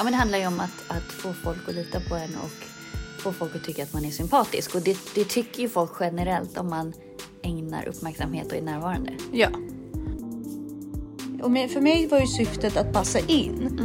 Ja, 0.00 0.04
men 0.04 0.12
det 0.12 0.18
handlar 0.18 0.38
ju 0.38 0.46
om 0.46 0.60
att, 0.60 0.84
att 0.96 1.12
få 1.12 1.32
folk 1.32 1.68
att 1.68 1.74
lita 1.74 2.00
på 2.00 2.14
en 2.14 2.36
och 2.44 2.64
få 3.22 3.32
folk 3.32 3.56
att 3.56 3.64
tycka 3.64 3.82
att 3.82 3.92
man 3.92 4.04
är 4.04 4.10
sympatisk. 4.10 4.74
Och 4.74 4.80
det, 4.80 4.98
det 5.14 5.24
tycker 5.24 5.62
ju 5.62 5.68
folk 5.68 5.90
generellt 6.00 6.58
om 6.58 6.70
man 6.70 6.92
ägnar 7.42 7.88
uppmärksamhet 7.88 8.46
och 8.46 8.58
är 8.58 8.62
närvarande. 8.62 9.12
Ja. 9.32 9.48
Och 11.42 11.50
med, 11.50 11.70
för 11.70 11.80
mig 11.80 12.06
var 12.06 12.20
ju 12.20 12.26
syftet 12.26 12.76
att 12.76 12.92
passa 12.92 13.18
in. 13.18 13.80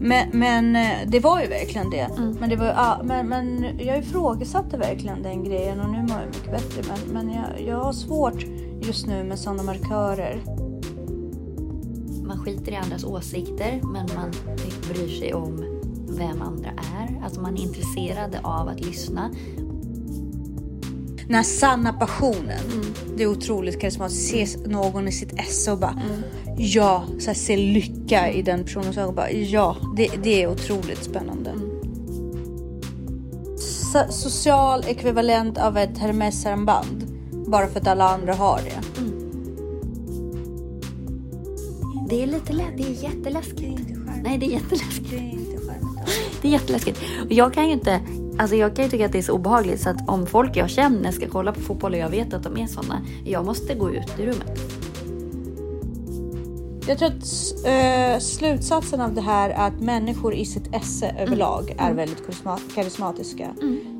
Men, 0.00 0.28
men 0.32 0.76
eh, 0.76 0.98
det 1.06 1.20
var 1.20 1.40
ju 1.40 1.46
verkligen 1.46 1.90
det. 1.90 2.08
Men, 2.40 2.50
det 2.50 2.56
var, 2.56 2.66
ja, 2.66 3.00
men, 3.04 3.28
men 3.28 3.78
jag 3.78 3.98
ifrågasatte 3.98 4.76
verkligen 4.78 5.22
den 5.22 5.44
grejen 5.44 5.80
och 5.80 5.90
nu 5.90 6.02
mår 6.02 6.20
jag 6.20 6.26
mycket 6.26 6.50
bättre. 6.50 6.82
Men, 6.88 6.98
men 7.14 7.34
jag, 7.34 7.66
jag 7.66 7.76
har 7.76 7.92
svårt 7.92 8.44
just 8.82 9.06
nu 9.06 9.24
med 9.24 9.38
sådana 9.38 9.62
markörer. 9.62 10.63
Skiter 12.44 12.72
i 12.72 12.76
andras 12.76 13.04
åsikter, 13.04 13.80
men 13.82 14.08
man 14.16 14.30
bryr 14.92 15.08
sig 15.08 15.34
om 15.34 15.64
vem 16.08 16.42
andra 16.42 16.70
är. 16.70 17.24
Alltså 17.24 17.40
man 17.40 17.56
är 17.56 17.62
intresserad 17.62 18.36
av 18.42 18.68
att 18.68 18.80
lyssna. 18.80 19.30
Den 21.26 21.34
här 21.34 21.42
sanna 21.42 21.92
passionen. 21.92 22.84
Det 23.16 23.22
är 23.22 23.26
otroligt 23.26 23.80
karismatiskt. 23.80 24.30
Se 24.30 24.68
någon 24.68 25.08
i 25.08 25.12
sitt 25.12 25.40
esse 25.40 25.72
och 25.72 25.78
bara 25.78 26.02
ja, 26.58 27.04
så 27.18 27.26
här, 27.26 27.34
se 27.34 27.56
lycka 27.56 28.30
i 28.30 28.42
den 28.42 28.64
personens 28.64 28.98
ögon. 28.98 29.14
Bara, 29.14 29.30
ja, 29.30 29.76
det, 29.96 30.10
det 30.22 30.42
är 30.42 30.50
otroligt 30.50 31.04
spännande. 31.04 31.54
So- 33.56 34.10
social 34.10 34.84
ekvivalent 34.86 35.58
av 35.58 35.76
ett 35.78 35.98
Hermes-armband. 35.98 37.04
Bara 37.46 37.66
för 37.66 37.80
att 37.80 37.86
alla 37.86 38.08
andra 38.08 38.34
har 38.34 38.60
det. 38.64 38.83
Det 42.08 42.22
är 42.22 42.26
lite 42.26 42.52
lä- 42.52 42.72
det 42.76 42.82
är 42.82 43.02
jätteläskigt. 43.04 43.80
Nej, 44.22 44.38
det 44.38 44.46
är 44.46 44.50
jätteläskigt. 44.50 45.10
Det 45.10 45.16
är 45.16 45.20
inte. 45.30 45.44
Det 46.42 46.48
är 46.48 46.52
jätteläskigt. 46.52 46.98
Och 47.26 47.32
jag 47.32 47.54
kan 47.54 47.66
ju 47.66 47.72
inte, 47.72 48.00
alltså 48.38 48.56
jag 48.56 48.76
kan 48.76 48.84
ju 48.84 48.90
tycka 48.90 49.06
att 49.06 49.12
det 49.12 49.18
är 49.18 49.22
så 49.22 49.32
obehagligt 49.32 49.80
så 49.80 49.90
att 49.90 50.08
om 50.08 50.26
folk 50.26 50.56
jag 50.56 50.70
känner 50.70 51.10
ska 51.10 51.28
kolla 51.28 51.52
på 51.52 51.60
fotboll 51.60 51.92
och 51.92 51.98
jag 51.98 52.08
vet 52.10 52.34
att 52.34 52.42
de 52.42 52.56
är 52.58 52.66
sådana, 52.66 53.02
jag 53.24 53.44
måste 53.44 53.74
gå 53.74 53.90
ut 53.90 54.12
ur 54.18 54.22
rummet. 54.26 54.60
Jag 56.88 56.98
tror 56.98 57.08
att 57.08 57.24
eh, 57.66 58.18
slutsatsen 58.20 59.00
av 59.00 59.14
det 59.14 59.20
här 59.20 59.50
är 59.50 59.66
att 59.66 59.80
människor 59.80 60.34
i 60.34 60.44
sitt 60.44 60.74
esse 60.74 61.14
överlag 61.18 61.74
är 61.78 61.92
väldigt 61.94 62.26
karisma- 62.26 62.74
karismatiska. 62.74 63.48
Hej 63.60 63.93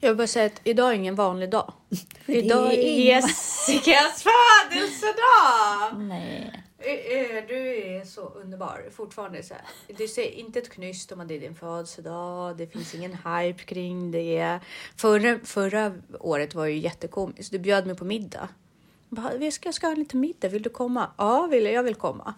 Jag 0.00 0.10
vill 0.10 0.16
bara 0.16 0.26
säga 0.26 0.46
att 0.46 0.60
idag 0.64 0.90
är 0.90 0.94
ingen 0.94 1.14
vanlig 1.14 1.50
dag. 1.50 1.72
idag 2.26 2.74
är 2.74 2.98
Jessicas 2.98 4.24
födelsedag! 4.70 5.98
Nej. 5.98 6.64
Du 7.48 7.76
är 7.78 8.04
så 8.04 8.20
underbar 8.20 8.84
fortfarande. 8.90 9.42
Så 9.42 9.54
här. 9.54 9.62
Du 9.98 10.08
säger 10.08 10.30
inte 10.32 10.58
ett 10.58 10.70
knyst 10.70 11.12
om 11.12 11.20
att 11.20 11.28
det 11.28 11.34
är 11.34 11.40
din 11.40 11.54
födelsedag. 11.54 12.56
Det 12.56 12.66
finns 12.66 12.94
ingen 12.94 13.12
hype 13.12 13.62
kring 13.64 14.10
det. 14.10 14.60
Förra, 14.96 15.38
förra 15.44 15.92
året 16.20 16.54
var 16.54 16.66
ju 16.66 16.78
jättekomiskt. 16.78 17.52
Du 17.52 17.58
bjöd 17.58 17.86
mig 17.86 17.96
på 17.96 18.04
middag. 18.04 18.48
"Vi 19.38 19.50
ska, 19.50 19.68
jag 19.68 19.74
ska 19.74 19.86
ha 19.86 19.94
lite 19.94 20.16
middag, 20.16 20.48
vill 20.48 20.62
du 20.62 20.70
komma? 20.70 21.10
Ja, 21.16 21.46
vill 21.46 21.64
jag, 21.64 21.82
vill 21.82 21.94
komma. 21.94 22.34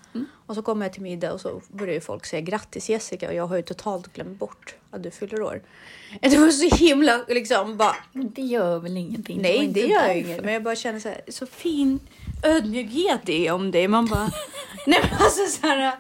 Och 0.46 0.54
så 0.54 0.62
kommer 0.62 0.86
jag 0.86 0.92
till 0.92 1.02
middag 1.02 1.32
och 1.32 1.40
så 1.40 1.62
börjar 1.68 2.00
folk 2.00 2.26
säga 2.26 2.40
grattis 2.40 2.90
Jessica 2.90 3.28
och 3.28 3.34
jag 3.34 3.46
har 3.46 3.56
ju 3.56 3.62
totalt 3.62 4.12
glömt 4.12 4.38
bort 4.38 4.74
att 4.90 5.02
du 5.02 5.10
fyller 5.10 5.42
år. 5.42 5.62
Det 6.20 6.38
var 6.38 6.48
så 6.48 6.76
himla 6.76 7.24
liksom 7.28 7.76
bara 7.76 7.96
det 8.12 8.42
gör 8.42 8.78
väl 8.78 8.96
ingenting? 8.96 9.42
Nej, 9.42 9.56
inte 9.56 9.80
det 9.80 9.86
gör 9.86 10.14
inget. 10.14 10.44
Men 10.44 10.52
jag 10.54 10.62
bara 10.62 10.76
känner 10.76 11.00
så 11.00 11.08
här, 11.08 11.20
så 11.28 11.46
fin 11.46 12.00
ödmjukhet 12.44 13.20
det 13.24 13.46
är 13.46 13.52
om 13.52 13.70
dig. 13.70 13.88
Man 13.88 14.06
bara, 14.06 14.30
nej 14.86 15.00
men 15.02 15.18
alltså 15.20 15.46
så 15.46 15.66
här. 15.66 15.92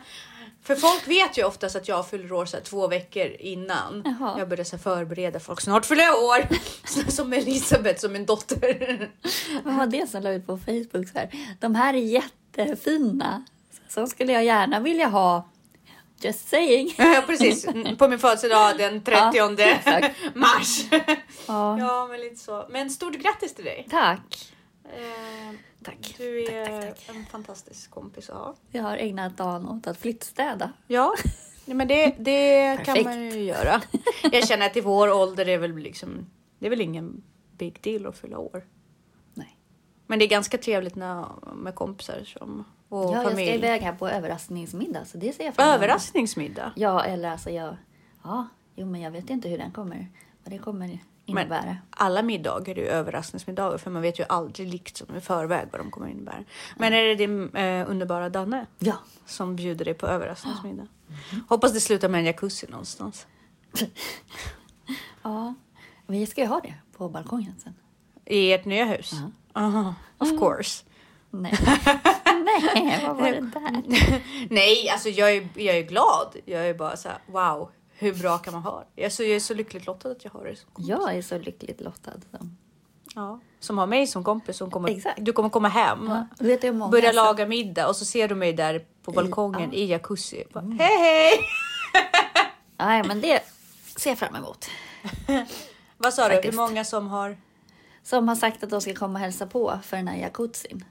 För 0.64 0.74
folk 0.76 1.08
vet 1.08 1.38
ju 1.38 1.44
oftast 1.44 1.76
att 1.76 1.88
jag 1.88 2.08
fyller 2.08 2.32
år 2.32 2.46
så 2.46 2.56
här, 2.56 2.64
två 2.64 2.88
veckor 2.88 3.26
innan. 3.38 4.02
Jaha. 4.04 4.38
Jag 4.38 4.48
börjar 4.48 4.64
så 4.64 4.76
här, 4.76 4.82
förbereda 4.82 5.40
folk. 5.40 5.60
Snart 5.60 5.86
fyller 5.86 6.04
jag 6.04 6.22
år! 6.24 6.48
Så- 6.86 7.10
som 7.12 7.32
Elisabeth, 7.32 8.00
som 8.00 8.12
min 8.12 8.26
dotter. 8.26 9.10
Vad 9.64 9.74
var 9.76 9.86
det 9.86 10.10
som 10.10 10.22
la 10.22 10.30
ut 10.30 10.46
på 10.46 10.58
Facebook? 10.58 11.08
Så 11.08 11.18
här? 11.18 11.56
De 11.60 11.74
här 11.74 11.94
är 11.94 11.98
jättefina. 11.98 13.44
Så 13.88 14.06
skulle 14.06 14.32
jag 14.32 14.44
gärna 14.44 14.80
vilja 14.80 15.06
ha. 15.08 15.48
Just 16.20 16.48
saying. 16.48 16.94
Ja, 16.98 17.22
precis. 17.26 17.66
På 17.98 18.08
min 18.08 18.18
födelsedag 18.18 18.78
den 18.78 19.02
30 19.04 19.20
Ja, 19.36 19.48
mars. 20.34 20.84
Ja. 21.46 21.78
Ja, 21.78 22.06
men 22.10 22.20
lite 22.20 22.36
så. 22.36 22.66
Men 22.70 22.90
stort 22.90 23.14
grattis 23.14 23.54
till 23.54 23.64
dig. 23.64 23.86
Tack. 23.90 24.52
Eh, 24.84 25.54
Tack. 25.84 26.14
Du 26.18 26.44
Tack, 26.44 26.54
är 26.54 26.80
tack, 26.80 27.06
tack. 27.06 27.16
en 27.16 27.26
fantastisk 27.26 27.90
kompis 27.90 28.30
att 28.30 28.36
ha. 28.36 28.54
Jag 28.70 28.82
har 28.82 28.96
ägnat 28.96 29.36
dagen 29.36 29.68
åt 29.68 29.86
att 29.86 29.96
flyttstäda. 29.98 30.72
Ja, 30.86 31.14
nej, 31.64 31.76
men 31.76 31.88
det, 31.88 32.14
det 32.18 32.76
kan 32.84 33.02
man 33.04 33.22
ju 33.22 33.42
göra. 33.44 33.82
Jag 34.32 34.48
känner 34.48 34.66
att 34.66 34.76
i 34.76 34.80
vår 34.80 35.12
ålder 35.12 35.48
är 35.48 35.58
väl 35.58 35.76
liksom, 35.76 36.26
det 36.58 36.66
är 36.66 36.70
väl 36.70 36.80
ingen 36.80 37.22
big 37.56 37.78
deal 37.82 38.06
att 38.06 38.18
fylla 38.18 38.38
år. 38.38 38.64
Nej. 39.34 39.58
Men 40.06 40.18
det 40.18 40.24
är 40.24 40.28
ganska 40.28 40.58
trevligt 40.58 40.94
när, 40.96 41.26
med 41.54 41.74
kompisar 41.74 42.24
som, 42.24 42.64
och 42.88 42.98
Ja, 43.04 43.12
jag 43.12 43.20
ska 43.20 43.30
familj. 43.30 43.50
iväg 43.54 43.82
här 43.82 43.92
på 43.92 44.08
överraskningsmiddag 44.08 45.04
så 45.04 45.18
det 45.18 45.32
ser 45.32 45.44
jag 45.44 45.54
fram 45.54 45.66
emot. 45.68 45.76
Överraskningsmiddag. 45.76 46.72
Ja, 46.76 47.04
eller 47.04 47.30
alltså 47.30 47.50
jag... 47.50 47.76
Ja, 48.24 48.48
jo 48.74 48.86
men 48.86 49.00
jag 49.00 49.10
vet 49.10 49.30
inte 49.30 49.48
hur 49.48 49.58
den 49.58 49.72
kommer... 49.72 50.08
Vad 50.44 50.52
det 50.52 50.58
kommer 50.58 50.98
innebära. 51.40 51.64
Men 51.64 51.76
alla 51.90 52.22
middagar 52.22 52.78
är 52.78 52.82
ju 52.82 52.88
överraskningsmiddagar 52.88 53.78
för 53.78 53.90
man 53.90 54.02
vet 54.02 54.20
ju 54.20 54.24
aldrig 54.28 54.68
liksom 54.68 55.16
i 55.16 55.20
förväg 55.20 55.68
vad 55.72 55.80
de 55.80 55.90
kommer 55.90 56.08
innebära. 56.08 56.44
Men 56.76 56.92
är 56.92 57.02
det 57.02 57.14
din 57.14 57.56
eh, 57.56 57.90
underbara 57.90 58.28
Danne 58.28 58.66
Ja. 58.78 58.94
som 59.26 59.56
bjuder 59.56 59.84
dig 59.84 59.94
på 59.94 60.06
överraskningsmiddag? 60.06 60.86
Hoppas 61.48 61.72
det 61.72 61.80
slutar 61.80 62.08
med 62.08 62.18
en 62.18 62.24
jacuzzi 62.24 62.66
någonstans. 62.70 63.26
Ja. 65.22 65.54
Vi 66.06 66.26
ska 66.26 66.40
ju 66.40 66.46
ha 66.46 66.60
det 66.60 66.74
på 66.96 67.08
balkongen 67.08 67.54
sen. 67.64 67.74
I 68.26 68.52
ert 68.52 68.64
nya 68.64 68.84
hus? 68.84 69.12
Aha, 69.52 69.94
of 70.18 70.28
course. 70.38 70.84
Nej. 71.30 71.58
Nej, 72.74 73.04
vad 73.06 73.16
var 73.16 73.30
det 73.32 73.40
där? 73.40 74.22
Nej, 74.50 74.88
alltså 74.90 75.08
jag 75.08 75.32
är, 75.36 75.48
jag 75.54 75.76
är 75.76 75.82
glad. 75.82 76.36
Jag 76.44 76.68
är 76.68 76.74
bara 76.74 76.96
så 76.96 77.08
här, 77.08 77.18
wow, 77.26 77.70
hur 78.02 78.14
bra 78.14 78.38
kan 78.38 78.52
man 78.52 78.62
ha 78.62 78.84
det? 78.94 79.04
Alltså, 79.04 79.22
jag 79.22 79.36
är 79.36 79.40
så 79.40 79.54
lyckligt 79.54 79.86
lottad 79.86 80.10
att 80.10 80.24
jag 80.24 80.30
har 80.30 80.44
det. 80.44 80.56
som 80.56 80.70
kompis. 80.72 80.88
Jag 80.88 81.14
är 81.16 81.22
så 81.22 81.38
lyckligt 81.38 81.80
lottad. 81.80 82.12
Som... 82.30 82.56
Ja. 83.14 83.40
Som 83.60 83.78
har 83.78 83.86
mig 83.86 84.06
som 84.06 84.24
kompis. 84.24 84.56
Som 84.56 84.70
kommer, 84.70 84.88
Exakt. 84.88 85.24
Du 85.24 85.32
kommer 85.32 85.48
komma 85.48 85.68
hem, 85.68 86.06
Ja, 86.08 86.26
du 86.38 86.46
vet, 86.46 86.64
är 86.64 86.72
många 86.72 86.90
börja 86.90 87.08
som- 87.12 87.16
laga 87.16 87.46
middag 87.46 87.88
och 87.88 87.96
så 87.96 88.04
ser 88.04 88.28
du 88.28 88.34
mig 88.34 88.52
där 88.52 88.84
på 89.02 89.12
balkongen 89.12 89.70
ja. 89.72 89.78
i 89.78 89.86
jacuzzi. 89.86 90.44
Bara, 90.52 90.64
Hej 90.64 90.98
hej! 90.98 91.32
Nej, 92.76 93.02
men 93.08 93.20
det 93.20 93.42
ser 93.96 94.10
jag 94.10 94.18
fram 94.18 94.36
emot. 94.36 94.66
Vad 95.96 96.14
sa 96.14 96.28
du? 96.28 96.34
Faktiskt. 96.34 96.52
Hur 96.54 96.56
många 96.56 96.84
som 96.84 97.08
har? 97.08 97.36
Som 98.02 98.28
har 98.28 98.36
sagt 98.36 98.62
att 98.64 98.70
de 98.70 98.80
ska 98.80 98.94
komma 98.94 99.12
och 99.14 99.20
hälsa 99.20 99.46
på 99.46 99.78
för 99.82 99.96
den 99.96 100.08
här 100.08 100.16
jacuzzin. 100.16 100.84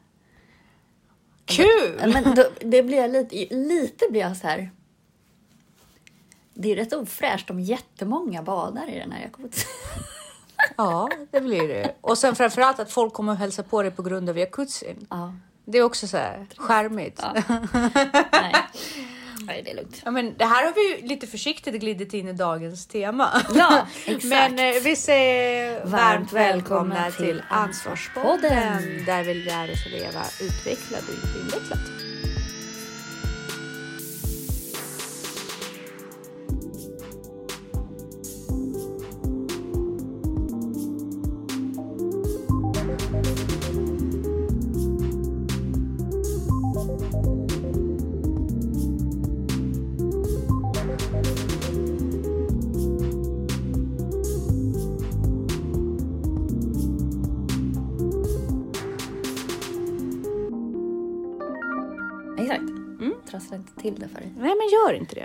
Kul! 1.45 2.13
Men 2.13 2.35
då, 2.35 2.43
det 2.59 2.83
blir 2.83 2.97
jag 2.97 3.11
lite, 3.11 3.55
lite 3.55 4.05
blir 4.09 4.22
jag 4.22 4.38
så 4.38 4.47
här. 4.47 4.72
Det 6.61 6.72
är 6.72 6.75
rätt 6.75 6.94
ofräscht 6.94 7.49
om 7.49 7.59
jättemånga 7.59 8.41
badar 8.41 8.89
i 8.89 8.99
den 8.99 9.11
här 9.11 9.22
jacuzzin. 9.22 9.67
Ja, 10.77 11.09
det 11.31 11.41
blir 11.41 11.67
det. 11.67 11.95
Och 12.01 12.17
sen 12.17 12.35
framförallt 12.35 12.79
att 12.79 12.91
folk 12.91 13.13
kommer 13.13 13.33
att 13.33 13.39
hälsa 13.39 13.63
på 13.63 13.81
dig 13.81 13.91
på 13.91 14.01
grund 14.03 14.29
av 14.29 14.38
jacuzzin. 14.38 15.07
Ja, 15.09 15.33
Det 15.66 15.77
är 15.77 15.83
också 15.83 16.07
så 16.07 16.17
här 16.17 16.47
charmigt. 16.57 17.19
Ja. 17.23 17.33
nej. 18.31 18.55
nej, 19.45 19.61
det 19.66 19.72
är 19.72 19.75
lugnt. 19.75 20.01
Ja, 20.05 20.11
men 20.11 20.33
det 20.38 20.45
här 20.45 20.66
har 20.66 20.73
vi 20.73 20.95
ju 21.01 21.07
lite 21.07 21.27
försiktigt 21.27 21.75
glidit 21.75 22.13
in 22.13 22.27
i 22.27 22.33
dagens 22.33 22.88
tema. 22.88 23.41
Ja, 23.55 23.88
exakt. 24.05 24.23
Men 24.23 24.59
eh, 24.59 24.81
vi 24.83 24.95
säger 24.95 25.79
varmt, 25.79 25.91
Varmt 25.91 26.33
välkomna 26.33 26.96
välkomna 26.96 27.11
till. 27.11 27.43
Ansvarspodden. 27.49 29.05
Där 29.05 29.23
vi 29.23 29.34
lär 29.34 29.72
oss 29.72 29.85
att 29.85 29.91
leva 29.91 30.23
utvecklat 30.41 31.03
och 31.03 31.16
inte 31.16 31.40
invecklat. 31.40 32.01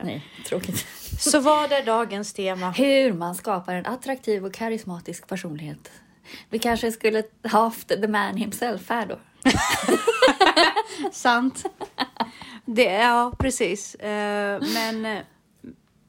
Nej, 0.07 0.25
tråkigt. 0.47 0.87
Så 1.19 1.41
vad 1.41 1.73
är 1.73 1.85
dagens 1.85 2.33
tema? 2.33 2.71
Hur 2.71 3.13
man 3.13 3.35
skapar 3.35 3.75
en 3.75 3.87
attraktiv 3.87 4.45
och 4.45 4.55
karismatisk 4.55 5.27
personlighet 5.27 5.91
Vi 6.51 6.59
kanske 6.59 6.93
skulle 6.93 7.23
ha 7.53 7.61
haft 7.61 7.89
the 7.89 8.09
man 8.09 8.37
himself 8.37 8.89
här 8.89 9.07
då. 9.07 9.19
Sant. 11.13 11.65
Det, 12.65 12.93
ja, 12.93 13.33
precis. 13.39 13.95
Eh, 13.95 14.63
men 14.75 15.07
eh, 15.07 15.23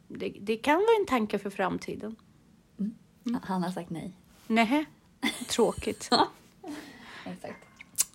det, 0.07 0.33
det 0.41 0.57
kan 0.57 0.75
vara 0.75 0.97
en 0.99 1.05
tanke 1.05 1.39
för 1.39 1.49
framtiden. 1.49 2.15
Han 3.43 3.63
har 3.63 3.71
sagt 3.71 3.89
nej. 3.89 4.13
Nej, 4.47 4.85
tråkigt. 5.47 6.09
Exakt. 7.25 7.65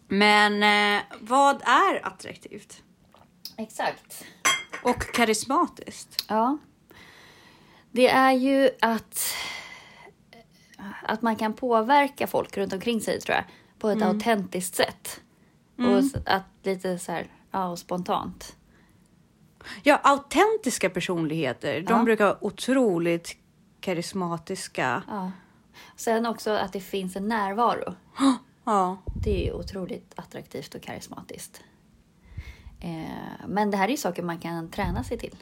Men 0.08 0.62
eh, 0.62 1.02
vad 1.20 1.62
är 1.62 2.06
attraktivt? 2.06 2.82
Exakt. 3.56 4.24
Och 4.82 5.02
karismatiskt? 5.14 6.24
Ja. 6.28 6.58
Det 7.90 8.08
är 8.08 8.32
ju 8.32 8.70
att, 8.80 9.34
att 11.02 11.22
man 11.22 11.36
kan 11.36 11.52
påverka 11.52 12.26
folk 12.26 12.56
runt 12.56 12.72
omkring 12.72 13.00
sig 13.00 13.20
tror 13.20 13.34
jag. 13.36 13.44
På 13.78 13.88
ett 13.88 14.02
autentiskt 14.02 14.74
sätt. 14.74 15.20
Och 15.78 15.98
s- 15.98 16.12
att 16.26 16.42
lite 16.62 16.98
så 16.98 17.12
här, 17.12 17.26
ja, 17.50 17.68
och 17.68 17.78
spontant. 17.78 18.56
Ja, 19.82 20.00
autentiska 20.02 20.90
personligheter. 20.90 21.80
De 21.80 21.92
Ja. 21.98 22.02
brukar 22.04 22.24
vara 22.24 22.44
otroligt 22.44 23.36
karismatiska. 23.80 25.02
Ja. 25.08 25.30
Sen 25.96 26.26
också 26.26 26.50
att 26.50 26.72
det 26.72 26.80
finns 26.80 27.16
en 27.16 27.28
närvaro. 27.28 27.94
Ja. 28.64 28.96
Det 29.24 29.48
är 29.48 29.52
otroligt 29.54 30.12
attraktivt 30.16 30.74
och 30.74 30.82
karismatiskt. 30.82 31.60
Eh, 32.84 33.46
men 33.48 33.70
det 33.70 33.76
här 33.76 33.84
är 33.84 33.90
ju 33.90 33.96
saker 33.96 34.22
man 34.22 34.38
kan 34.38 34.70
träna 34.70 35.04
sig 35.04 35.18
till. 35.18 35.36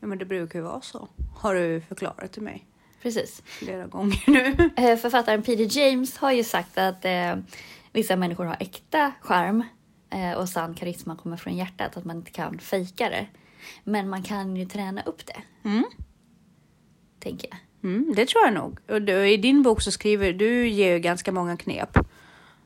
ja, 0.00 0.06
men 0.06 0.18
det 0.18 0.24
brukar 0.24 0.58
ju 0.58 0.64
vara 0.64 0.80
så. 0.80 1.08
Har 1.36 1.54
du 1.54 1.80
förklarat 1.80 2.32
till 2.32 2.42
mig 2.42 2.66
Precis. 3.02 3.42
flera 3.44 3.86
gånger 3.86 4.22
nu. 4.26 4.70
Eh, 4.76 4.96
Författaren 4.96 5.42
Peter 5.42 5.78
James 5.78 6.16
har 6.16 6.32
ju 6.32 6.44
sagt 6.44 6.78
att 6.78 7.04
eh, 7.04 7.36
vissa 7.92 8.16
människor 8.16 8.44
har 8.44 8.56
äkta 8.60 9.12
charm 9.20 9.64
eh, 10.10 10.32
och 10.32 10.48
sann 10.48 10.74
karisma 10.74 11.16
kommer 11.16 11.36
från 11.36 11.56
hjärtat, 11.56 11.96
att 11.96 12.04
man 12.04 12.16
inte 12.16 12.30
kan 12.30 12.58
fejka 12.58 13.08
det. 13.10 13.26
Men 13.84 14.08
man 14.08 14.22
kan 14.22 14.56
ju 14.56 14.66
träna 14.66 15.02
upp 15.02 15.26
det, 15.26 15.42
Mm. 15.68 15.84
tänker 17.20 17.48
jag. 17.50 17.58
Mm, 17.90 18.12
det 18.16 18.26
tror 18.28 18.44
jag 18.44 18.54
nog. 18.54 18.78
Och 18.88 19.02
du, 19.02 19.28
I 19.30 19.36
din 19.36 19.62
bok 19.62 19.82
så 19.82 19.90
skriver 19.92 20.32
du 20.32 20.68
ger 20.68 20.92
ju 20.92 20.98
ganska 20.98 21.32
många 21.32 21.56
knep. 21.56 21.98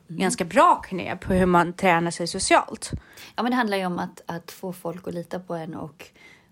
Ganska 0.08 0.44
bra 0.44 0.74
knep 0.76 1.20
på 1.20 1.32
hur 1.32 1.46
man 1.46 1.72
tränar 1.72 2.10
sig 2.10 2.26
socialt. 2.26 2.90
Ja, 3.36 3.42
men 3.42 3.50
det 3.52 3.56
handlar 3.56 3.76
ju 3.76 3.86
om 3.86 3.98
att, 3.98 4.22
att 4.26 4.50
få 4.50 4.72
folk 4.72 5.08
att 5.08 5.14
lita 5.14 5.40
på 5.40 5.54
en 5.54 5.74
och 5.74 6.04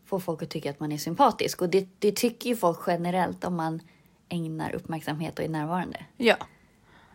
få 0.07 0.21
folk 0.21 0.43
att 0.43 0.51
tycka 0.51 0.71
att 0.71 0.81
man 0.81 0.93
är 0.93 0.99
sympatisk. 0.99 1.63
Och 1.63 1.69
det, 1.69 1.89
det 1.99 2.13
tycker 2.13 2.49
ju 2.51 2.57
folk 2.57 2.79
generellt 2.87 3.45
om 3.45 3.57
man 3.57 3.81
ägnar 4.29 4.75
uppmärksamhet 4.75 5.39
och 5.39 5.45
är 5.45 5.49
närvarande. 5.49 6.05
Ja. 6.17 6.37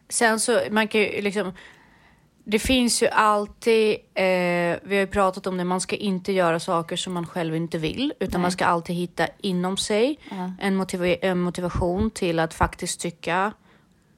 Sen 0.10 0.40
så, 0.40 0.62
man 0.72 0.88
kan 0.88 1.02
ju 1.02 1.22
liksom... 1.22 1.54
Det 2.44 2.60
finns 2.60 3.04
ju 3.04 3.08
alltid, 3.08 3.90
eh, 4.14 4.24
vi 4.24 4.80
har 4.84 4.94
ju 4.94 5.08
pratat 5.08 5.48
om 5.48 5.58
det, 5.58 5.64
man 5.64 5.82
ska 5.82 5.96
inte 5.96 6.32
göra 6.32 6.60
saker 6.60 6.96
som 6.96 7.14
man 7.14 7.28
själv 7.28 7.56
inte 7.56 7.78
vill. 7.78 8.14
Utan 8.20 8.32
Nej. 8.32 8.42
man 8.42 8.52
ska 8.52 8.66
alltid 8.66 8.96
hitta 8.96 9.28
inom 9.38 9.78
sig 9.78 10.20
Ja. 10.32 10.52
en, 10.60 10.82
motiva- 10.82 11.18
en 11.22 11.40
motivation 11.40 12.12
till 12.12 12.40
att 12.40 12.54
faktiskt 12.54 13.00
tycka 13.00 13.54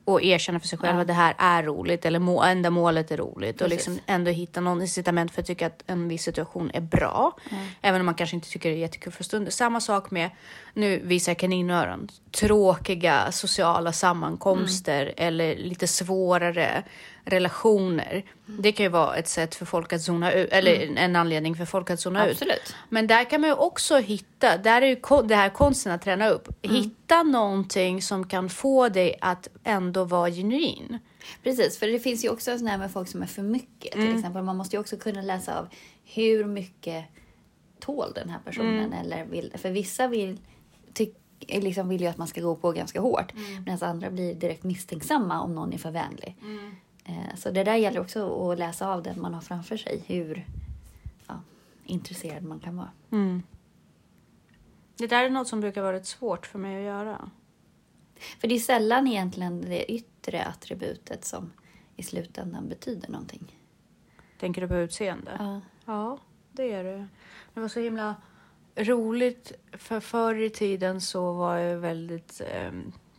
och 0.06 0.24
erkänna 0.24 0.59
för 0.59 0.68
sig 0.68 0.80
själv 0.80 0.95
Ja. 0.95 1.01
att 1.01 1.07
det 1.07 1.13
här 1.13 1.36
är 1.38 1.63
roligt 1.63 2.06
eller 2.06 2.19
må, 2.19 2.44
enda 2.44 2.69
målet 2.69 3.12
är 3.12 3.18
roligt. 3.18 3.62
Och 3.62 3.69
Precis. 3.69 3.88
liksom 3.88 4.00
ändå 4.06 4.31
hitta 4.31 4.62
någon 4.62 4.81
incitament 4.81 5.31
för 5.31 5.42
att 5.42 5.48
tycka 5.48 5.68
att 5.68 5.83
en 5.88 6.07
viss 6.07 6.24
situation 6.24 6.71
är 6.74 6.81
bra. 6.81 7.38
Även 7.81 8.00
om 8.01 8.06
man 8.06 8.15
kanske 8.15 8.36
inte 8.36 8.50
tycker 8.50 8.69
det 8.69 8.75
är 8.75 8.80
jättekul 8.80 9.13
för 9.13 9.24
stunden. 9.24 9.51
Samma 9.51 9.80
sak 9.81 10.12
med, 10.12 10.30
nu 10.74 11.00
visar 11.03 11.30
jag 11.31 11.39
kaninöron, 11.39 12.07
tråkiga 12.31 13.31
sociala 13.31 13.92
sammankomster 13.92 15.01
Mm. 15.01 15.13
eller 15.18 15.56
lite 15.56 15.88
svårare 15.88 16.83
relationer. 17.25 18.23
Det 18.45 18.71
kan 18.71 18.83
ju 18.83 18.89
vara 18.89 19.15
ett 19.15 19.27
sätt 19.27 19.56
för 19.56 19.65
folk 19.65 19.94
att 19.94 20.01
zona 20.01 20.33
ut, 20.33 20.50
eller 20.51 20.97
en 20.97 21.15
anledning 21.15 21.56
för 21.56 21.65
folk 21.65 21.89
att 21.89 22.00
zona 22.00 22.19
ut. 22.19 22.41
Mm. 22.41 22.51
Absolut. 22.51 22.75
Men 22.89 23.07
där 23.07 23.23
kan 23.23 23.41
man 23.41 23.50
ju 23.50 23.56
också 23.56 23.97
hitta, 23.97 24.57
där 24.57 24.81
är 24.81 24.88
ju 24.88 25.27
det 25.27 25.35
här 25.35 25.50
konsten 25.50 25.91
att 25.91 26.01
träna 26.01 26.29
upp, 26.29 26.47
hitta 26.62 27.23
någonting 27.23 28.01
som 28.01 28.27
kan 28.27 28.50
få 28.50 28.89
dig 28.89 29.15
att 29.21 29.47
ändå 29.63 30.03
vara 30.03 30.29
genuin. 30.29 31.00
Precis, 31.44 31.79
för 31.79 31.88
det 31.88 32.00
finns 32.00 32.25
ju 32.25 32.29
också 32.29 32.51
sådana 32.51 32.71
här 32.71 32.77
med 32.77 32.91
folk 32.91 33.07
som 33.07 33.21
är 33.21 33.27
för 33.27 33.41
mycket. 33.44 33.91
Till 33.91 34.15
exempel, 34.15 34.44
man 34.44 34.57
måste 34.57 34.75
ju 34.75 34.79
också 34.79 34.97
kunna 34.97 35.21
läsa 35.21 35.59
av 35.59 35.68
hur 36.06 36.45
mycket 36.45 37.06
tål 37.79 38.12
den 38.15 38.29
här 38.29 38.39
personen. 38.45 38.94
Eller 38.94 39.25
vill, 39.25 39.53
för 39.56 39.71
vissa 39.71 40.07
vill, 40.07 40.38
tyck, 40.94 41.15
liksom 41.47 41.89
vill 41.89 42.01
ju 42.01 42.07
att 42.07 42.18
man 42.18 42.27
ska 42.27 42.41
gå 42.41 42.56
på 42.56 42.71
ganska 42.71 43.01
hårt. 43.01 43.33
Medan 43.65 43.89
andra 43.89 44.09
blir 44.09 44.33
direkt 44.33 44.63
misstänksamma 44.63 45.41
om 45.41 45.56
någon 45.56 45.73
är 45.73 45.77
för 45.77 45.91
vänlig. 45.91 46.35
Eh, 46.41 46.73
Så 47.36 47.51
det 47.51 47.63
där 47.63 47.75
gäller 47.75 48.00
också 48.00 48.51
att 48.51 48.59
läsa 48.59 48.94
av 48.94 49.03
den 49.03 49.21
man 49.21 49.33
har 49.33 49.42
framför 49.42 49.77
sig. 49.77 50.03
Hur 50.07 50.48
ja, 51.27 51.42
intresserad 51.86 52.44
man 52.44 52.59
kan 52.59 52.77
vara. 52.77 52.92
Det 54.98 55.07
där 55.07 55.24
är 55.25 55.30
något 55.30 55.48
som 55.48 55.62
brukar 55.62 55.81
vara 55.81 55.94
rätt 55.94 56.06
svårt 56.06 56.45
för 56.45 56.59
mig 56.59 56.77
att 56.77 56.83
göra. 56.83 57.30
För 58.39 58.48
det 58.48 58.56
är 58.56 58.59
sällan 58.59 59.07
egentligen 59.07 59.62
det 59.62 59.92
yttre 59.92 60.45
attributet 60.45 61.25
som 61.25 61.51
i 61.95 62.03
slutändan 62.03 62.69
betyder 62.69 63.09
någonting. 63.09 63.59
Tänker 64.39 64.62
du 64.62 64.68
på 64.68 64.75
utseende? 64.75 65.31
Ja. 65.39 65.62
Ja, 65.86 66.18
det 66.51 66.71
är 66.71 66.83
det. 66.83 67.07
Det 67.54 67.59
var 67.59 67.68
så 67.68 67.80
himla 67.80 68.15
roligt, 68.75 69.51
för 69.71 70.00
förr 70.00 70.36
i 70.36 70.50
tiden 70.50 71.01
så 71.01 71.33
var 71.33 71.57
jag 71.57 71.77
väldigt, 71.77 72.42
eh, 72.54 72.71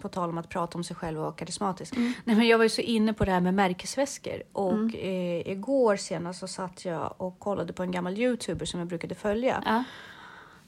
på 0.03 0.09
tal 0.09 0.31
om 0.31 0.39
att 0.39 0.49
prata 0.49 0.79
om 0.79 0.85
sig 0.85 0.97
själv 0.97 1.19
och 1.19 1.25
vara 1.25 1.33
karismatisk. 1.33 1.95
Nej, 1.97 2.37
men 2.37 2.47
jag 2.47 2.59
var 2.59 2.65
ju 2.65 2.69
så 2.69 2.81
inne 2.81 3.13
på 3.13 3.25
det 3.25 3.31
här 3.31 3.41
med 3.41 3.55
märkesväskor 3.55 4.43
och 4.53 4.95
eh, 4.95 5.51
igår 5.51 5.97
senast 5.97 6.41
så 6.41 6.49
satt 6.49 6.85
jag 6.85 7.15
och 7.17 7.39
kollade 7.39 7.73
på 7.73 7.83
en 7.83 7.91
gammal 7.91 8.19
youtuber 8.19 8.67
som 8.67 8.81
jag 8.81 8.89
brukade 8.89 9.15
följa. 9.15 9.63
Ja. 9.67 9.85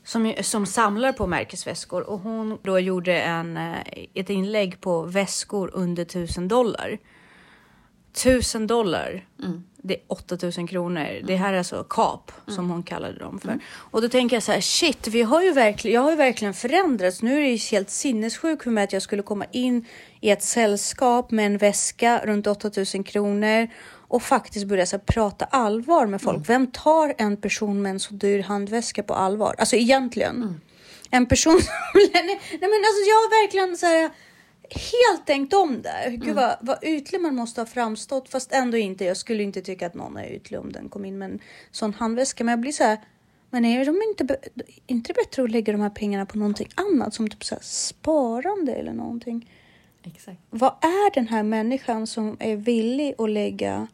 som, 0.05 0.35
som 0.43 0.67
samlar 0.67 1.13
på 1.13 1.27
märkesväskor 1.27 2.03
och 2.03 2.21
hon 2.21 2.59
då 2.63 2.79
gjorde 2.79 3.21
en, 3.21 3.57
eh, 3.57 3.79
ett 4.15 4.31
inlägg 4.31 4.81
på 4.81 5.03
väskor 5.03 5.71
under 5.75 6.05
tusen 6.05 6.49
dollar. 6.49 6.99
Tusen 8.25 8.67
dollar, 8.67 9.25
det 9.87 9.95
är 9.95 10.01
8000 10.09 10.67
kronor. 10.67 11.21
Det 11.25 11.37
här 11.37 11.53
är 11.53 11.59
alltså 11.59 11.85
kap 11.91 12.33
som 12.47 12.71
hon 12.71 12.83
kallade 12.83 13.19
dem 13.19 13.41
för. 13.41 13.59
Och 13.75 14.03
då 14.03 14.09
tänker 14.09 14.37
jag 14.37 14.43
så 14.43 14.53
här, 14.53 14.61
shit, 14.61 15.09
vi 15.09 15.23
har 15.23 15.43
ju 15.43 15.53
verkligen, 15.53 15.95
jag 15.95 16.03
har 16.03 16.11
ju 16.11 16.17
verkligen 16.17 16.55
förändrats. 16.55 17.23
Nu 17.23 17.37
är 17.37 17.41
det 17.41 17.49
ju 17.49 17.57
helt 17.57 17.91
sinnessjukt 17.91 18.63
för 18.63 18.71
mig 18.71 18.85
att 18.85 18.93
jag 18.93 19.03
skulle 19.03 19.23
komma 19.23 19.45
in 19.53 19.87
i 20.21 20.31
ett 20.31 20.43
sällskap 20.43 21.31
med 21.31 21.47
en 21.47 21.59
väska 21.59 22.21
runt 22.25 22.47
8000 22.47 23.05
kronor 23.05 23.69
och 24.09 24.23
faktiskt 24.23 24.67
börja 24.67 24.87
så 24.87 24.97
här, 24.97 25.05
prata 25.05 25.45
allvar 25.45 26.07
med 26.07 26.23
folk. 26.23 26.49
Vem 26.49 26.67
tar 26.67 27.15
en 27.19 27.37
person 27.37 27.83
med 27.83 27.91
en 27.91 28.01
så 28.01 28.15
dyr 28.15 28.43
handväska 28.43 29.03
på 29.03 29.15
allvar? 29.15 29.55
Alltså 29.59 29.77
egentligen. 29.77 30.61
En 31.11 31.27
person 31.27 31.61
nej, 31.95 32.11
nej 32.25 32.41
men 32.61 32.61
alltså 32.61 33.03
jag 33.09 33.17
har 33.17 33.43
verkligen 33.43 33.77
så 33.77 33.87
här, 33.87 34.11
helt 34.71 35.27
tänkt 35.27 35.55
om 35.55 35.83
där. 35.83 36.11
Gud 36.11 36.35
vad, 36.35 36.57
vad 36.61 36.85
ytlig 36.85 37.21
man 37.21 37.35
måste 37.35 37.61
ha 37.61 37.67
framstått 37.67 38.29
fast 38.29 38.53
ändå 38.53 38.77
inte. 38.77 39.05
Jag 39.05 39.17
skulle 39.17 39.43
inte 39.43 39.61
tycka 39.61 39.87
att 39.87 39.95
någon 39.95 40.17
är 40.17 40.33
ytlig 40.33 40.61
om 40.61 40.73
den 40.73 40.89
kom 40.89 41.05
in 41.05 41.19
med 41.19 41.31
en 41.31 41.39
sån 41.71 41.95
handväska. 41.95 42.45
Men 42.45 42.53
jag 42.53 42.61
blir 42.61 42.73
så 42.73 42.85
här, 42.85 42.99
men 43.51 43.65
är 43.65 43.85
de 43.85 44.03
inte, 44.03 44.39
inte 44.87 45.13
det 45.13 45.15
bättre 45.15 45.43
att 45.43 45.51
lägga 45.51 45.73
de 45.73 45.81
här 45.81 45.91
pengarna 45.91 46.27
på 46.27 46.39
någonting 46.39 46.69
annat 46.75 47.15
som 47.15 47.29
typ 47.29 47.45
så 47.45 47.57
sparande 47.61 48.75
eller 48.75 48.93
någonting? 48.93 49.51
Exakt. 50.03 50.39
Vad 50.51 50.73
är 50.81 51.15
den 51.15 51.29
här 51.29 51.43
människan 51.43 52.07
som 52.07 52.37
är 52.41 52.57
villig 52.57 53.15
att 53.19 53.31
lägga 53.31 53.87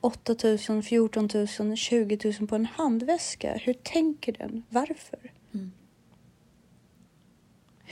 8 0.00 0.34
000, 0.68 0.82
14 0.82 1.28
000, 1.58 1.76
20 1.76 2.32
000 2.40 2.48
på 2.48 2.54
en 2.54 2.66
handväska? 2.66 3.52
Hur 3.54 3.74
tänker 3.74 4.32
den? 4.32 4.62
Varför? 4.68 5.32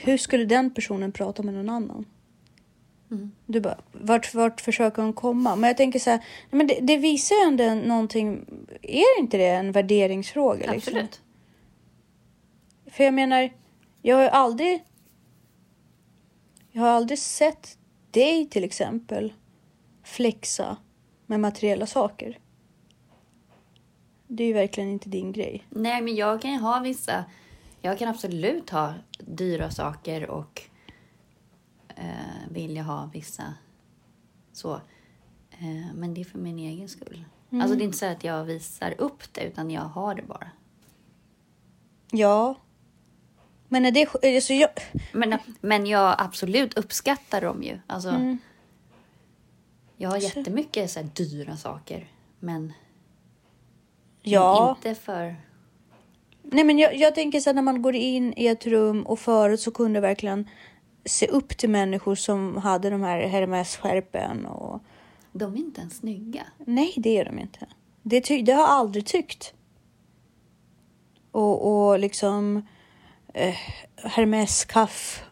Hur 0.03 0.17
skulle 0.17 0.45
den 0.45 0.73
personen 0.73 1.11
prata 1.11 1.43
med 1.43 1.53
någon 1.53 1.69
annan? 1.69 2.05
Du 3.45 3.59
bara, 3.59 3.77
vart, 3.91 4.33
vart 4.33 4.61
försöker 4.61 5.01
hon 5.01 5.13
komma? 5.13 5.55
Men 5.55 5.67
jag 5.67 5.77
tänker 5.77 5.99
så 5.99 6.09
här, 6.09 6.25
men 6.49 6.67
det, 6.67 6.79
det 6.81 6.97
visar 6.97 7.35
ju 7.35 7.41
ändå 7.41 7.87
någonting. 7.87 8.45
Är 8.81 9.19
inte 9.19 9.37
det 9.37 9.47
en 9.47 9.71
värderingsfråga? 9.71 10.71
Liksom? 10.71 10.93
Absolut. 10.93 11.21
För 12.85 13.03
jag 13.03 13.13
menar, 13.13 13.53
jag 14.01 14.15
har 14.15 14.23
ju 14.23 14.29
aldrig... 14.29 14.83
Jag 16.71 16.81
har 16.81 16.89
aldrig 16.89 17.19
sett 17.19 17.77
dig 18.11 18.45
till 18.49 18.63
exempel 18.63 19.33
flexa 20.03 20.77
med 21.25 21.39
materiella 21.39 21.85
saker. 21.85 22.39
Det 24.27 24.43
är 24.43 24.47
ju 24.47 24.53
verkligen 24.53 24.89
inte 24.89 25.09
din 25.09 25.31
grej. 25.31 25.65
Nej, 25.69 26.01
men 26.01 26.15
jag 26.15 26.41
kan 26.41 26.51
ju 26.51 26.57
ha 26.57 26.79
vissa... 26.79 27.25
Jag 27.81 27.99
kan 27.99 28.07
absolut 28.07 28.69
ha 28.69 28.93
dyra 29.19 29.71
saker 29.71 30.29
och 30.29 30.61
eh, 31.95 32.49
vilja 32.49 32.83
ha 32.83 33.09
vissa 33.13 33.53
så. 34.53 34.73
Eh, 35.51 35.93
men 35.95 36.13
det 36.13 36.21
är 36.21 36.25
för 36.25 36.39
min 36.39 36.59
egen 36.59 36.89
skull. 36.89 37.25
Alltså 37.51 37.75
det 37.75 37.83
är 37.83 37.85
inte 37.85 37.97
så 37.97 38.05
att 38.05 38.23
jag 38.23 38.43
visar 38.43 38.95
upp 38.97 39.33
det, 39.33 39.41
utan 39.41 39.71
jag 39.71 39.81
har 39.81 40.15
det 40.15 40.21
bara. 40.21 40.49
Ja. 42.11 42.55
Men 43.67 43.85
är 43.85 43.91
det... 43.91 44.35
Alltså 44.35 44.53
jag, 44.53 44.69
Men, 45.13 45.37
men 45.61 45.85
jag 45.85 46.15
absolut 46.17 46.77
uppskattar 46.77 47.41
dem 47.41 47.63
ju. 47.63 47.79
Alltså, 47.87 48.09
Mm. 48.09 48.37
Jag 49.97 50.09
har 50.09 50.17
jättemycket 50.17 50.91
så 50.91 50.99
här 50.99 51.09
dyra 51.15 51.57
saker. 51.57 52.07
Men 52.39 52.73
ja. 54.21 54.75
inte 54.77 55.01
för... 55.01 55.35
Nej, 56.53 56.63
men 56.63 56.79
jag, 56.79 56.95
jag 56.95 57.15
tänker 57.15 57.39
så 57.39 57.49
här, 57.49 57.55
när 57.55 57.61
man 57.61 57.81
går 57.81 57.95
in 57.95 58.33
i 58.37 58.47
ett 58.47 58.67
rum 58.67 59.03
och 59.03 59.19
förut 59.19 59.59
så 59.59 59.71
kunde 59.71 59.99
verkligen 59.99 60.49
se 61.05 61.27
upp 61.27 61.57
till 61.57 61.69
människor 61.69 62.15
som 62.15 62.57
hade 62.57 62.89
de 62.89 63.01
här 63.03 63.27
Hermes-skärpen 63.27 64.45
och 64.45 64.81
De 65.31 65.53
är 65.53 65.57
inte 65.57 65.81
ens 65.81 65.97
snygga. 65.97 66.43
nej, 66.65 66.93
det 66.97 67.17
är 67.17 67.25
de 67.25 67.39
inte. 67.39 67.67
Det, 68.03 68.21
ty, 68.21 68.41
det 68.41 68.51
har 68.51 68.61
jag 68.61 68.69
aldrig 68.69 69.05
tyckt. 69.05 69.53
Och, 71.31 71.87
och 71.89 71.99
liksom 71.99 72.67
eh, 73.33 73.55
Hermes 73.95 74.65
kaff, 74.65 75.23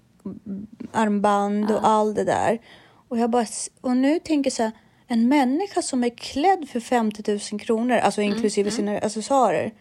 armband 0.92 1.72
och 1.72 1.88
allt 1.88 2.16
det 2.16 2.24
där. 2.24 2.60
Och 3.08 3.18
jag 3.18 3.30
bara, 3.30 3.46
och 3.82 3.98
nu 3.98 4.20
tänker 4.20 4.50
jag 4.50 4.54
så 4.54 4.64
här, 4.64 4.72
en 5.08 5.28
människa 5.28 5.82
som 5.82 6.04
är 6.04 6.10
klädd 6.10 6.70
för 6.70 6.80
50 6.80 7.40
000 7.52 7.60
kronor, 7.60 7.98
alltså 7.98 8.22
inklusive 8.22 8.72
sina 8.72 8.98
accessoarer. 8.98 9.74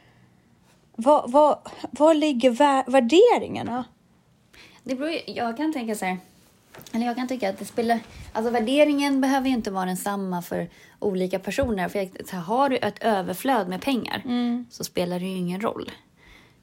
Vad, 1.00 1.30
vad, 1.30 1.58
vad 1.90 2.16
ligger 2.16 2.50
vä- 2.50 2.90
värderingarna? 2.90 3.84
Det 4.84 4.94
beror, 4.94 5.10
jag 5.26 5.56
kan 5.56 5.72
tänka 5.72 5.94
så 5.94 6.04
här... 6.04 6.18
Eller 6.92 7.06
jag 7.06 7.16
kan 7.16 7.28
tycka 7.28 7.48
att 7.50 7.58
det 7.58 7.64
spelar... 7.64 8.00
Alltså 8.32 8.50
värderingen 8.52 9.20
behöver 9.20 9.48
ju 9.48 9.54
inte 9.54 9.70
vara 9.70 9.84
densamma 9.84 10.42
för 10.42 10.68
olika 10.98 11.38
personer. 11.38 11.88
För 11.88 11.98
jag, 11.98 12.10
så 12.28 12.36
här, 12.36 12.42
har 12.42 12.68
du 12.68 12.76
ett 12.76 13.02
överflöd 13.02 13.68
med 13.68 13.82
pengar 13.82 14.22
så 14.70 14.84
spelar 14.84 15.18
det 15.18 15.26
ju 15.26 15.36
ingen 15.36 15.60
roll. 15.60 15.90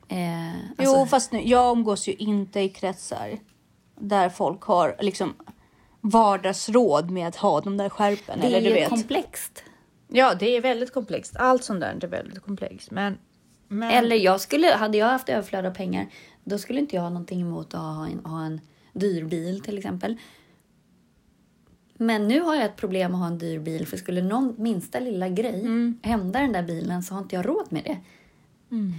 Eh, 0.08 0.48
alltså, 0.78 1.00
jo, 1.00 1.06
fast 1.06 1.32
nu, 1.32 1.42
jag 1.48 1.72
umgås 1.72 2.08
ju 2.08 2.14
inte 2.14 2.60
i 2.60 2.70
kretsar 2.70 3.40
där 4.00 4.30
folk 4.30 4.62
har 4.62 4.96
liksom 5.00 5.34
vardagsråd 6.02 7.10
med 7.10 7.28
att 7.28 7.36
ha 7.36 7.62
de 7.62 7.78
där 7.78 7.90
skärpen. 7.90 8.40
det 8.40 8.48
eller 8.48 8.58
är 8.58 8.62
du 8.62 8.68
ju 8.70 8.74
vet. 8.74 8.90
komplext. 8.90 9.64
Ja, 10.08 10.34
det 10.34 10.58
är 10.58 10.62
väldigt 10.62 10.94
komplext. 10.94 11.36
Allt 11.36 11.64
sånt 11.64 11.82
där 11.82 11.98
är 12.02 12.08
väldigt 12.08 12.44
komplext. 12.44 12.92
Men, 12.92 13.18
men 13.68 13.92
Eller 13.92 14.16
jag 14.16 14.42
skulle, 14.42 14.68
hade 14.68 14.98
jag 14.98 15.08
haft 15.08 15.30
överflöd 15.30 15.66
av 15.66 15.72
pengar, 15.72 16.08
då 16.44 16.58
skulle 16.58 16.80
inte 16.80 16.96
jag 16.96 17.04
ha 17.04 17.10
någonting 17.10 17.42
emot 17.42 17.74
att 17.74 17.80
ha 17.80 18.08
en, 18.08 18.20
ha 18.26 18.46
en 18.46 18.62
dyr 18.94 19.24
bil 19.24 19.62
till 19.62 19.78
exempel. 19.78 20.18
Men 21.98 22.28
nu 22.28 22.42
har 22.42 22.56
jag 22.56 22.66
ett 22.66 22.76
problem 22.76 23.14
att 23.14 23.20
ha 23.20 23.28
en 23.28 23.38
dyr 23.38 23.60
bil, 23.60 23.88
för 23.88 23.98
skulle 23.98 24.22
någon 24.22 24.56
minsta 24.58 25.00
lilla 25.00 25.30
grej 25.30 25.66
hända 26.02 26.40
den 26.40 26.52
där 26.52 26.64
bilen 26.64 27.04
så 27.04 27.14
har 27.14 27.22
inte 27.22 27.36
jag 27.36 27.46
råd 27.48 27.66
med 27.70 27.84
det. 27.84 27.98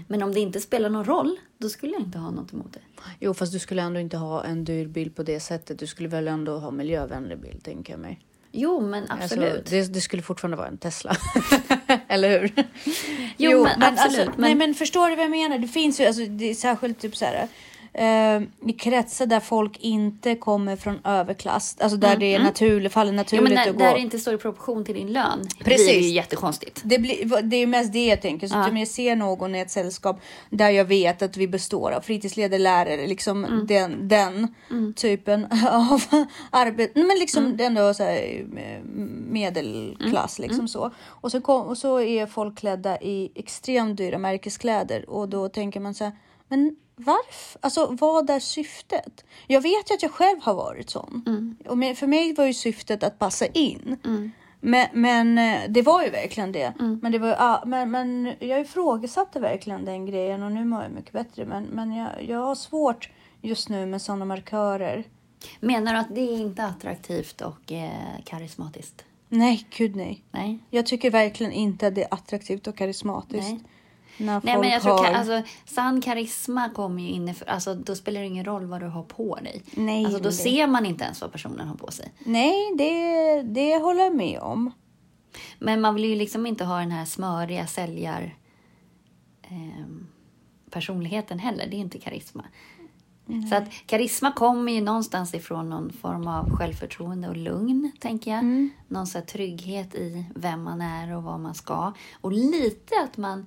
Men 0.08 0.22
om 0.22 0.32
det 0.32 0.40
inte 0.40 0.60
spelar 0.60 0.90
någon 0.90 1.04
roll, 1.04 1.36
då 1.58 1.68
skulle 1.68 1.92
jag 1.92 2.02
inte 2.02 2.18
ha 2.18 2.30
något 2.30 2.52
emot 2.52 2.72
det. 2.72 2.80
Jo, 3.20 3.34
fast 3.34 3.52
du 3.52 3.58
skulle 3.58 3.82
ändå 3.82 4.00
inte 4.00 4.16
ha 4.16 4.44
en 4.44 4.64
dyr 4.64 4.86
bil 4.86 5.10
på 5.10 5.22
det 5.22 5.40
sättet. 5.40 5.78
Du 5.78 5.86
skulle 5.86 6.08
väl 6.08 6.28
ändå 6.28 6.58
ha 6.58 6.70
miljövänlig 6.70 7.38
bil, 7.38 7.60
tänker 7.62 7.92
jag 7.92 8.00
mig. 8.00 8.20
Jo, 8.52 8.80
men 8.80 9.04
absolut. 9.08 9.52
Alltså, 9.52 9.74
det, 9.74 9.92
det 9.92 10.00
skulle 10.00 10.22
fortfarande 10.22 10.56
vara 10.56 10.68
en 10.68 10.78
Tesla. 10.78 11.16
Eller 12.08 12.40
hur? 12.40 12.52
Jo, 13.36 13.62
men 13.64 13.82
absolut, 13.82 13.98
Alltså, 14.00 14.24
men- 14.40 14.40
Nej, 14.40 14.54
men 14.54 14.74
förstår 14.74 15.08
du 15.10 15.16
vad 15.16 15.24
jag 15.24 15.30
menar? 15.30 15.58
Det 15.58 15.68
finns 15.68 16.00
ju, 16.00 16.06
alltså, 16.06 16.22
det 16.22 16.50
är 16.50 16.54
särskilt 16.54 17.00
typ 17.00 17.16
så 17.16 17.24
här. 17.24 17.48
Eh, 17.98 18.42
I 18.68 18.72
kretsar 18.78 19.26
där 19.26 19.40
folk 19.40 19.76
inte 19.80 20.34
kommer 20.34 20.76
från 20.76 20.98
överklass, 21.04 21.76
alltså 21.80 21.96
där 21.98 22.16
det 22.16 22.34
är 22.34 22.38
naturligt, 22.38 22.92
faller 22.92 23.12
naturligt 23.12 23.42
men 23.44 23.52
när, 23.54 23.68
att 23.70 23.72
gå. 23.76 23.78
där 23.78 23.94
det 23.94 24.00
inte 24.00 24.18
står 24.18 24.34
i 24.34 24.38
proportion 24.38 24.84
till 24.84 24.94
din 24.94 25.12
lön, 25.12 25.42
det 25.58 25.64
Precis. 25.64 25.88
blir 25.88 26.00
ju 26.00 26.08
jättekonstigt. 26.14 26.80
Det, 26.84 26.98
blir, 26.98 27.42
det 27.42 27.56
är 27.56 27.60
ju 27.60 27.66
mest 27.66 27.92
det 27.92 28.06
jag 28.06 28.22
tänker. 28.22 28.48
Så 28.48 28.56
Ja. 28.56 28.68
om 28.70 28.76
jag 28.76 28.88
ser 28.88 29.16
någon 29.16 29.54
i 29.54 29.58
ett 29.60 29.70
sällskap 29.70 30.20
där 30.50 30.70
jag 30.70 30.84
vet 30.84 31.22
att 31.22 31.36
vi 31.36 31.48
består 31.48 31.90
av 31.90 32.00
fritidsledare, 32.00 32.58
lärare, 32.60 33.06
liksom 33.06 33.44
Mm. 33.44 33.66
den, 33.66 34.08
den 34.08 34.54
typen 34.94 35.44
av 35.70 36.00
arbete. 36.50 36.92
Men 37.00 37.18
liksom 37.18 37.58
ändå 37.60 37.94
så 37.94 38.02
här, 38.02 38.44
eh, 38.56 38.82
medelklass 39.30 40.38
liksom 40.38 40.68
så. 40.68 40.90
Och 41.06 41.30
så, 41.30 41.40
kom, 41.40 41.62
och 41.66 41.78
så 41.78 42.00
är 42.00 42.26
folk 42.26 42.58
klädda 42.58 43.00
i 43.00 43.30
extremt 43.34 43.96
dyra 43.96 44.18
märkeskläder 44.18 45.10
och 45.10 45.28
då 45.28 45.48
tänker 45.48 45.80
man 45.80 45.94
så 45.94 46.04
här, 46.04 46.12
men 46.48 46.76
varför? 46.96 47.58
Alltså 47.62 47.86
vad 48.00 48.30
är 48.30 48.40
syftet? 48.40 49.24
Jag 49.46 49.60
vet 49.60 49.90
ju 49.90 49.94
att 49.94 50.02
jag 50.02 50.12
själv 50.12 50.38
har 50.42 50.54
varit 50.54 50.90
sån. 50.90 51.22
Och 51.68 51.78
men- 51.78 51.96
för 51.96 52.06
mig 52.06 52.34
var 52.34 52.44
ju 52.44 52.54
syftet 52.54 53.02
att 53.02 53.18
passa 53.18 53.46
in. 53.46 53.96
Men, 54.60 54.88
men 54.92 55.38
eh, 55.38 55.60
det 55.68 55.82
var 55.82 56.02
ju 56.02 56.10
verkligen 56.10 56.52
det. 56.52 56.72
Men, 57.02 57.12
det 57.12 57.18
var, 57.18 57.28
ja, 57.28 57.62
men, 57.66 57.90
men 57.90 58.32
jag 58.38 58.60
ifrågasatte 58.60 59.40
verkligen 59.40 59.84
den 59.84 60.06
grejen 60.06 60.42
och 60.42 60.52
nu 60.52 60.64
mår 60.64 60.82
jag 60.82 60.92
mycket 60.92 61.12
bättre. 61.12 61.44
Men, 61.46 61.64
men 61.64 61.92
jag, 61.94 62.08
jag 62.28 62.38
har 62.38 62.54
svårt 62.54 63.10
just 63.42 63.68
nu 63.68 63.86
med 63.86 64.02
sådana 64.02 64.24
markörer. 64.24 65.04
Menar 65.60 65.92
du 65.92 65.98
att 65.98 66.14
det 66.14 66.20
är 66.20 66.36
inte 66.40 66.64
attraktivt 66.64 67.40
och 67.40 67.72
eh, 67.72 67.90
karismatiskt? 68.24 69.04
Nej, 69.28 69.66
gud 69.76 69.96
nej. 69.96 70.22
Nej. 70.30 70.58
Jag 70.70 70.86
tycker 70.86 71.10
verkligen 71.10 71.52
inte 71.52 71.86
att 71.86 71.94
det 71.94 72.02
är 72.02 72.14
attraktivt 72.14 72.66
och 72.66 72.76
karismatiskt. 72.76 73.50
Nej. 73.50 73.60
När 74.18 74.40
Nej, 74.44 74.58
men 74.58 74.70
jag 74.70 74.82
tror 74.82 74.98
har... 74.98 75.12
alltså, 75.12 75.42
sann 75.64 76.00
karisma 76.00 76.70
kommer 76.70 77.02
ju 77.02 77.08
inifrån... 77.08 77.48
Alltså, 77.48 77.74
då 77.74 77.94
spelar 77.94 78.20
det 78.20 78.26
ingen 78.26 78.44
roll 78.44 78.66
vad 78.66 78.80
du 78.80 78.86
har 78.86 79.02
på 79.02 79.34
dig. 79.36 79.62
Nej, 79.74 80.04
alltså, 80.04 80.18
då 80.18 80.28
det- 80.28 80.32
ser 80.34 80.66
man 80.66 80.86
inte 80.86 81.04
ens 81.04 81.20
vad 81.20 81.32
personen 81.32 81.68
har 81.68 81.76
på 81.76 81.90
sig. 81.90 82.12
Nej, 82.24 82.74
det, 82.78 83.42
det 83.42 83.76
håller 83.78 84.02
jag 84.04 84.14
med 84.16 84.40
om. 84.40 84.70
Men 85.58 85.80
man 85.80 85.94
vill 85.94 86.04
ju 86.04 86.16
liksom 86.16 86.46
inte 86.46 86.64
ha 86.64 86.78
den 86.78 86.90
här 86.90 87.04
smöriga 87.04 87.66
säljar... 87.66 88.34
ehm, 89.42 90.06
personligheten 90.70 91.38
heller. 91.38 91.66
Det 91.70 91.76
är 91.76 91.78
inte 91.80 91.98
karisma. 91.98 92.44
Så 93.50 93.54
att 93.56 93.64
karisma 93.86 94.32
kommer 94.32 94.72
ju 94.72 94.80
någonstans 94.80 95.34
ifrån 95.34 95.70
någon 95.70 95.92
form 95.92 96.26
av 96.28 96.50
självförtroende 96.56 97.28
och 97.28 97.36
lugn, 97.36 97.90
tänker 98.00 98.30
jag. 98.30 98.68
Någon 98.88 99.06
så 99.06 99.20
trygghet 99.20 99.94
i 99.94 100.24
vem 100.34 100.62
man 100.62 100.80
är 100.80 101.16
och 101.16 101.22
vad 101.22 101.40
man 101.40 101.54
ska. 101.54 101.92
Och 102.20 102.32
lite 102.32 102.94
att 103.04 103.16
man, 103.16 103.46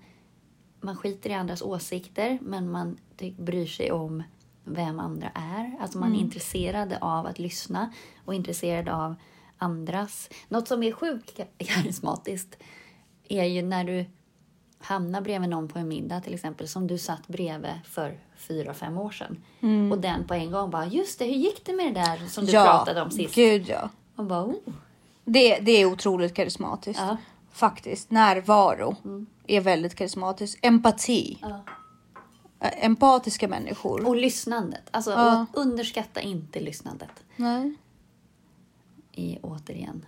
man 0.81 0.95
skiter 0.98 1.29
i 1.29 1.33
andras 1.33 1.62
åsikter, 1.62 2.39
men 2.41 2.71
man 2.71 2.98
bryr 3.38 3.65
sig 3.65 3.91
om 3.91 4.24
vem 4.63 5.00
andra 5.00 5.29
är. 5.36 5.77
Alltså 5.81 5.98
man 5.98 6.15
är 6.15 6.19
intresserad 6.19 6.98
av 7.01 7.25
att 7.25 7.39
lyssna 7.39 7.93
och 8.25 8.33
intresserad 8.33 8.89
av 8.89 9.15
andras. 9.57 10.29
Något 10.48 10.67
som 10.67 10.83
är 10.83 10.91
sjukt 10.91 11.38
ka- 11.39 11.45
karismatiskt 11.57 12.57
är 13.29 13.43
ju 13.43 13.62
när 13.62 13.83
du 13.83 14.05
hamnar 14.79 15.21
bredvid 15.21 15.50
någon 15.50 15.67
på 15.67 15.79
en 15.79 15.88
middag 15.88 16.21
till 16.21 16.33
exempel 16.33 16.67
som 16.67 16.88
du 16.88 16.98
satt 16.98 17.27
bredvid 17.27 17.71
för 17.86 18.19
fyra, 18.38 18.74
fem 18.74 18.98
år 18.98 19.12
sedan. 19.12 19.43
Och 19.91 20.00
den 20.00 20.27
på 20.27 20.33
en 20.33 20.51
gång 20.51 20.69
bara, 20.69 20.86
just 20.86 21.19
det, 21.19 21.25
hur 21.25 21.33
gick 21.33 21.65
det 21.65 21.74
med 21.74 21.93
det 21.93 22.00
där 22.00 22.27
som 22.27 22.45
du 22.45 22.51
pratade 22.51 23.01
om 23.01 23.12
sist? 23.12 23.36
gud 23.36 23.69
ja. 23.69 23.89
Och 24.15 24.25
bara, 24.25 24.43
oh. 24.45 24.55
Det, 25.25 25.59
det 25.59 25.71
är 25.71 25.86
otroligt 25.86 26.33
karismatiskt. 26.33 27.01
Ja. 27.01 27.17
Mm. 27.49 27.55
Faktiskt. 27.71 28.11
Närvaro 28.11 28.95
är 29.47 29.61
väldigt 29.61 29.95
karismatiskt. 29.95 30.65
Empati. 30.65 31.37
Ja. 31.41 31.63
Empatiska 32.59 33.47
människor. 33.47 34.07
Och 34.07 34.15
lyssnandet. 34.15 34.83
Alltså, 34.91 35.11
Ja. 35.11 35.45
och 35.53 35.61
underskatta 35.61 36.21
inte 36.21 36.59
lyssnandet. 36.59 37.23
Nej. 37.35 37.73
I, 39.11 39.37
återigen. 39.41 40.05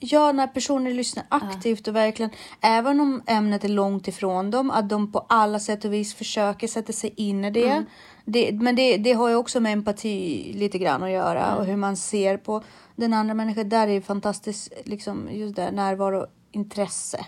Ja, 0.00 0.32
när 0.32 0.46
personer 0.46 0.94
lyssnar 0.94 1.24
aktivt 1.28 1.88
och 1.88 1.96
verkligen, 1.96 2.30
även 2.60 3.00
om 3.00 3.22
ämnet 3.26 3.64
är 3.64 3.68
långt 3.68 4.08
ifrån 4.08 4.50
dem, 4.50 4.70
att 4.70 4.88
de 4.88 5.12
på 5.12 5.26
alla 5.28 5.60
sätt 5.60 5.84
och 5.84 5.92
vis 5.92 6.14
försöker 6.14 6.66
sätta 6.68 6.92
sig 6.92 7.14
in 7.16 7.44
i 7.44 7.50
det. 7.50 7.84
det 8.24 8.52
men 8.52 8.76
det, 8.76 8.96
det 8.96 9.12
har 9.12 9.28
ju 9.28 9.34
också 9.34 9.60
med 9.60 9.72
empati 9.72 10.52
lite 10.52 10.78
grann 10.78 11.02
att 11.02 11.10
göra 11.10 11.56
och 11.56 11.64
hur 11.66 11.76
man 11.76 11.96
ser 11.96 12.36
på 12.36 12.62
den 12.96 13.12
andra 13.12 13.34
människan. 13.34 13.68
Där 13.68 13.88
är 13.88 13.92
ju 13.92 14.02
fantastiskt, 14.02 14.72
liksom 14.84 15.28
just 15.32 15.56
det, 15.56 15.70
närvaro, 15.70 16.26
intresse. 16.50 17.26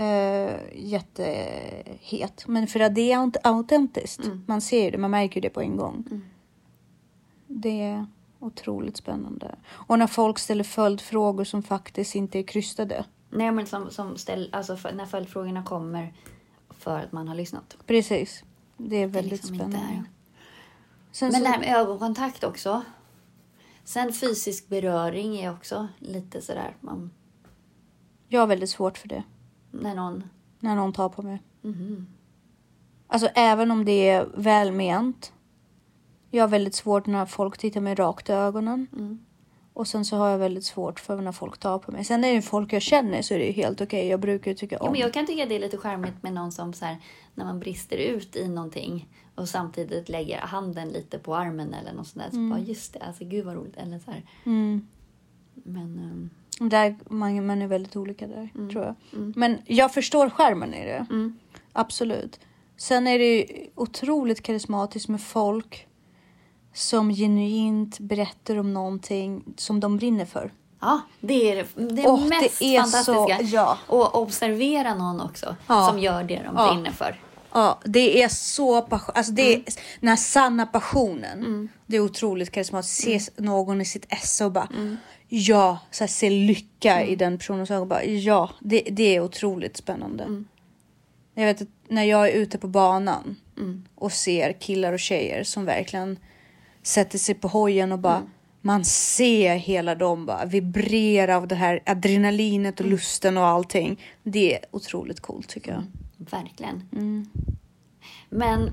Uh, 0.00 0.58
jättehet. 0.74 2.44
Men 2.46 2.66
för 2.66 2.80
att 2.80 2.94
det 2.94 3.12
är 3.12 3.18
aut- 3.18 3.36
autentiskt. 3.44 4.20
Man 4.46 4.60
ser 4.60 4.90
det, 4.92 4.98
man 4.98 5.10
märker 5.10 5.40
det 5.40 5.50
på 5.50 5.60
en 5.60 5.76
gång. 5.76 6.22
Det 7.46 7.82
är 7.82 8.06
otroligt 8.38 8.96
spännande. 8.96 9.54
Och 9.68 9.98
när 9.98 10.06
folk 10.06 10.38
ställer 10.38 10.64
följdfrågor 10.64 11.44
som 11.44 11.62
faktiskt 11.62 12.14
inte 12.14 12.38
är 12.38 12.42
krystade. 12.42 13.04
Nej, 13.30 13.52
men 13.52 13.66
som, 13.66 13.90
som 13.90 14.16
ställ, 14.16 14.50
alltså 14.52 14.76
för, 14.76 14.92
när 14.92 15.06
följdfrågorna 15.06 15.62
kommer 15.62 16.14
för 16.70 16.98
att 16.98 17.12
man 17.12 17.28
har 17.28 17.34
lyssnat. 17.34 17.76
Precis. 17.86 18.44
Det 18.76 18.84
är 18.84 18.88
Det 18.88 18.96
är 18.96 19.06
väldigt 19.06 19.32
liksom 19.32 19.56
spännande. 19.56 20.04
Sen 21.12 21.28
Men 21.32 21.40
så, 21.40 21.44
det 21.44 21.48
här 21.48 21.60
med 21.60 21.76
ögonkontakt 21.76 22.44
också. 22.44 22.82
Sen 23.84 24.12
fysisk 24.12 24.68
beröring 24.68 25.36
är 25.36 25.52
också 25.52 25.88
lite 25.98 26.42
sådär, 26.42 26.76
man, 26.80 27.10
jag 28.32 28.40
har 28.40 28.46
väldigt 28.46 28.70
svårt 28.70 28.98
för 28.98 29.08
det. 29.08 29.22
när 29.70 29.94
någon... 29.94 30.24
När 30.60 30.76
någon 30.76 30.92
tar 30.92 31.08
på 31.08 31.22
mig. 31.22 31.42
Mhm. 31.62 32.06
Alltså 33.06 33.28
även 33.34 33.70
om 33.70 33.84
det 33.84 34.08
är 34.08 34.28
välment. 34.34 35.32
Jag 36.30 36.42
har 36.42 36.48
väldigt 36.48 36.74
svårt 36.74 37.06
när 37.06 37.26
folk 37.26 37.58
tittar 37.58 37.80
mig 37.80 37.94
rakt 37.94 38.28
i 38.28 38.32
ögonen. 38.32 38.86
Mm. 38.92 39.18
Och 39.72 39.86
sen 39.88 40.04
så 40.04 40.16
har 40.16 40.28
jag 40.28 40.38
väldigt 40.38 40.64
svårt 40.64 41.00
för 41.00 41.20
när 41.20 41.32
folk 41.32 41.58
tar 41.58 41.78
på 41.78 41.92
mig. 41.92 42.04
Sen 42.04 42.24
är 42.24 42.34
det 42.34 42.42
folk 42.42 42.72
jag 42.72 42.82
känner 42.82 43.22
så 43.22 43.34
är 43.34 43.38
det 43.38 43.44
ju 43.46 43.52
helt 43.52 43.80
okej. 43.80 44.06
Jag 44.08 44.20
brukar 44.20 44.50
ju 44.50 44.54
tycka 44.56 44.76
Ja, 44.80 44.86
om. 44.86 44.92
men 44.92 45.00
jag 45.00 45.12
kan 45.12 45.26
tycka 45.26 45.46
det 45.46 45.54
är 45.56 45.60
lite 45.60 45.76
charmigt 45.78 46.22
med 46.22 46.32
någon 46.32 46.52
som 46.52 46.72
så 46.72 46.84
här, 46.84 46.96
när 47.34 47.44
man 47.44 47.60
brister 47.60 47.96
ut 47.96 48.36
i 48.36 48.48
någonting 48.48 49.08
och 49.34 49.48
samtidigt 49.48 50.08
lägger 50.08 50.38
handen 50.38 50.88
lite 50.88 51.18
på 51.18 51.36
armen 51.36 51.74
eller 51.74 51.92
något 51.92 52.06
sånt 52.06 52.24
där. 52.24 52.30
Så 52.30 52.50
bara 52.50 52.60
just 52.60 52.92
det, 52.92 52.98
alltså 53.00 53.24
gud 53.24 53.44
vad 53.44 53.54
roligt. 53.54 53.76
Eller 53.76 53.98
så 53.98 54.10
här. 54.10 54.22
Mm. 54.44 54.88
Men 55.54 55.98
ehm, 55.98 56.30
Där, 56.68 56.96
man, 57.10 57.46
man 57.46 57.62
är 57.62 57.66
väldigt 57.66 57.96
olika 57.96 58.26
där, 58.26 58.48
tror 58.72 58.84
jag. 58.84 58.94
Men 59.36 59.58
jag 59.66 59.94
förstår 59.94 60.30
skärmen 60.30 60.74
i 60.74 60.84
det. 60.84 61.06
mm. 61.10 61.38
Absolut. 61.72 62.40
Sen 62.76 63.06
är 63.06 63.18
det 63.18 63.24
ju 63.36 63.66
otroligt 63.74 64.42
karismatiskt 64.42 65.08
med 65.08 65.20
folk 65.20 65.86
som 66.74 67.10
genuint 67.14 67.98
berättar 67.98 68.56
om 68.58 68.74
någonting 68.74 69.44
som 69.56 69.80
de 69.80 69.96
brinner 69.96 70.24
för. 70.24 70.52
ja, 70.80 71.00
det 71.20 71.50
är 71.52 71.56
det, 71.56 71.94
det 71.94 72.06
Åh, 72.08 72.26
mest 72.28 72.58
det 72.58 72.76
är 72.76 72.82
så- 72.82 73.02
fantastiska. 73.14 73.42
ja. 73.56 73.78
Och 73.86 74.18
observera 74.22 74.94
någon 74.94 75.20
också 75.20 75.56
Ja. 75.66 75.88
som 75.88 75.98
gör 75.98 76.24
det 76.24 76.42
de 76.46 76.56
Ja. 76.56 76.72
brinner 76.72 76.90
för. 76.90 77.20
Ja, 77.54 77.80
det 77.84 78.22
är 78.22 78.28
så 78.28 78.82
passion, 78.82 79.12
alltså 79.16 79.32
det 79.32 79.54
är 79.54 79.62
den 80.00 80.08
här 80.08 80.16
sanna 80.16 80.66
passionen. 80.66 81.38
Mm. 81.38 81.68
Det 81.86 81.96
är 81.96 82.00
otroligt 82.00 82.50
karismatiskt. 82.50 83.02
Se 83.04 83.42
någon 83.42 83.80
i 83.80 83.84
sitt 83.84 84.06
esse 84.08 84.44
och 84.44 84.52
bara 84.52 84.68
ja, 85.28 85.78
så 85.90 86.04
här, 86.04 86.08
se 86.08 86.30
lycka 86.30 86.96
Mm. 86.96 87.08
i 87.12 87.16
den 87.16 87.38
personens 87.38 87.70
ögon. 87.70 87.88
Bara, 87.88 88.04
ja, 88.04 88.50
det, 88.60 88.80
det 88.80 89.16
är 89.16 89.20
otroligt 89.20 89.76
spännande. 89.76 90.24
Mm. 90.24 90.44
Jag 91.34 91.44
vet 91.46 91.62
att 91.62 91.68
när 91.88 92.04
jag 92.04 92.28
är 92.28 92.32
ute 92.32 92.58
på 92.58 92.68
banan 92.68 93.36
Mm. 93.58 93.84
och 93.94 94.12
ser 94.12 94.52
killar 94.52 94.92
och 94.92 94.98
tjejer 95.00 95.44
som 95.44 95.64
verkligen 95.64 96.18
sätter 96.82 97.18
sig 97.18 97.34
på 97.34 97.48
hojen 97.48 97.92
och 97.92 97.98
bara 97.98 98.16
Mm. 98.16 98.28
man 98.60 98.84
ser 98.84 99.54
hela 99.56 99.94
dem 99.94 100.26
bara 100.26 100.44
vibrera 100.44 101.36
av 101.36 101.48
det 101.48 101.54
här 101.54 101.82
adrenalinet 101.86 102.80
Mm. 102.80 102.86
och 102.92 102.98
lusten 102.98 103.36
och 103.36 103.46
allting. 103.46 104.00
Det 104.22 104.54
är 104.54 104.64
otroligt 104.70 105.20
coolt 105.20 105.48
tycker 105.48 105.72
jag. 105.72 105.82
Verkligen. 106.30 106.88
Mm. 106.92 107.26
Men 108.28 108.70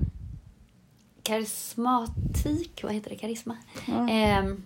karismatik, 1.22 2.82
vad 2.82 2.92
heter 2.92 3.10
det, 3.10 3.16
karisma? 3.16 3.56
Ehm, 4.10 4.62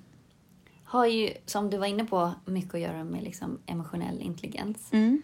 har 0.84 1.06
ju, 1.06 1.30
som 1.46 1.70
du 1.70 1.76
var 1.76 1.86
inne 1.86 2.04
på, 2.04 2.32
mycket 2.44 2.74
att 2.74 2.80
göra 2.80 3.04
med 3.04 3.22
liksom 3.22 3.58
emotionell 3.66 4.20
intelligens. 4.20 4.92
Mm. 4.92 5.22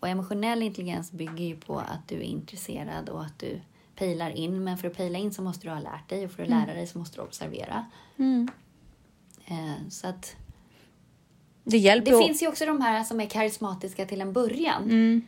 Och 0.00 0.08
emotionell 0.08 0.62
intelligens 0.62 1.12
bygger 1.12 1.44
ju 1.44 1.56
på 1.56 1.78
att 1.78 2.08
du 2.08 2.16
är 2.16 2.22
intresserad 2.22 3.08
och 3.08 3.24
att 3.24 3.38
du 3.38 3.60
pejlar 3.94 4.30
in. 4.30 4.64
Men 4.64 4.78
för 4.78 4.88
att 4.88 4.96
pejla 4.96 5.18
in 5.18 5.32
så 5.32 5.42
måste 5.42 5.66
du 5.66 5.70
ha 5.70 5.80
lärt 5.80 6.08
dig 6.08 6.24
och 6.24 6.30
för 6.30 6.42
att 6.42 6.48
lära 6.48 6.74
dig 6.74 6.86
så 6.86 6.98
måste 6.98 7.16
du 7.16 7.22
observera. 7.22 7.86
Mm. 8.16 8.48
Eh, 9.46 9.88
så 9.88 10.08
att 10.08 10.36
Det 11.64 11.78
hjälper 11.78 12.12
det 12.12 12.26
finns 12.26 12.42
ju 12.42 12.48
också 12.48 12.66
de 12.66 12.80
här 12.80 13.04
som 13.04 13.20
är 13.20 13.26
karismatiska 13.26 14.06
till 14.06 14.20
en 14.20 14.32
början. 14.32 14.82
Mm. 14.82 15.22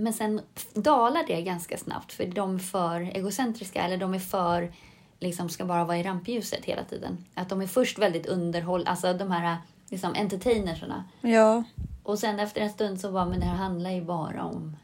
Men 0.00 0.12
sen 0.12 0.40
dalar 0.74 1.24
det 1.26 1.42
ganska 1.42 1.78
snabbt 1.78 2.12
för 2.12 2.26
de 2.26 2.54
är 2.54 2.58
för 2.58 3.00
egocentriska 3.00 3.82
eller 3.82 3.96
de 3.96 4.14
är 4.14 4.18
för 4.18 4.72
liksom 5.18 5.48
ska 5.48 5.64
bara 5.64 5.84
vara 5.84 5.98
i 5.98 6.02
rampljuset 6.02 6.64
hela 6.64 6.84
tiden. 6.84 7.24
Att 7.34 7.48
de 7.48 7.60
är 7.60 7.66
först 7.66 7.98
väldigt 7.98 8.26
underhåll, 8.26 8.86
alltså 8.86 9.12
de 9.12 9.30
här 9.30 9.56
liksom 9.88 10.14
entertainersarna. 10.14 11.04
Ja. 11.20 11.64
Och 12.02 12.18
sen 12.18 12.40
efter 12.40 12.60
en 12.60 12.70
stund 12.70 13.00
så 13.00 13.12
bara, 13.12 13.24
men 13.24 13.40
det 13.40 13.46
här 13.46 13.56
handlar 13.56 13.90
ju 13.90 14.04
bara 14.04 14.44
om 14.44 14.76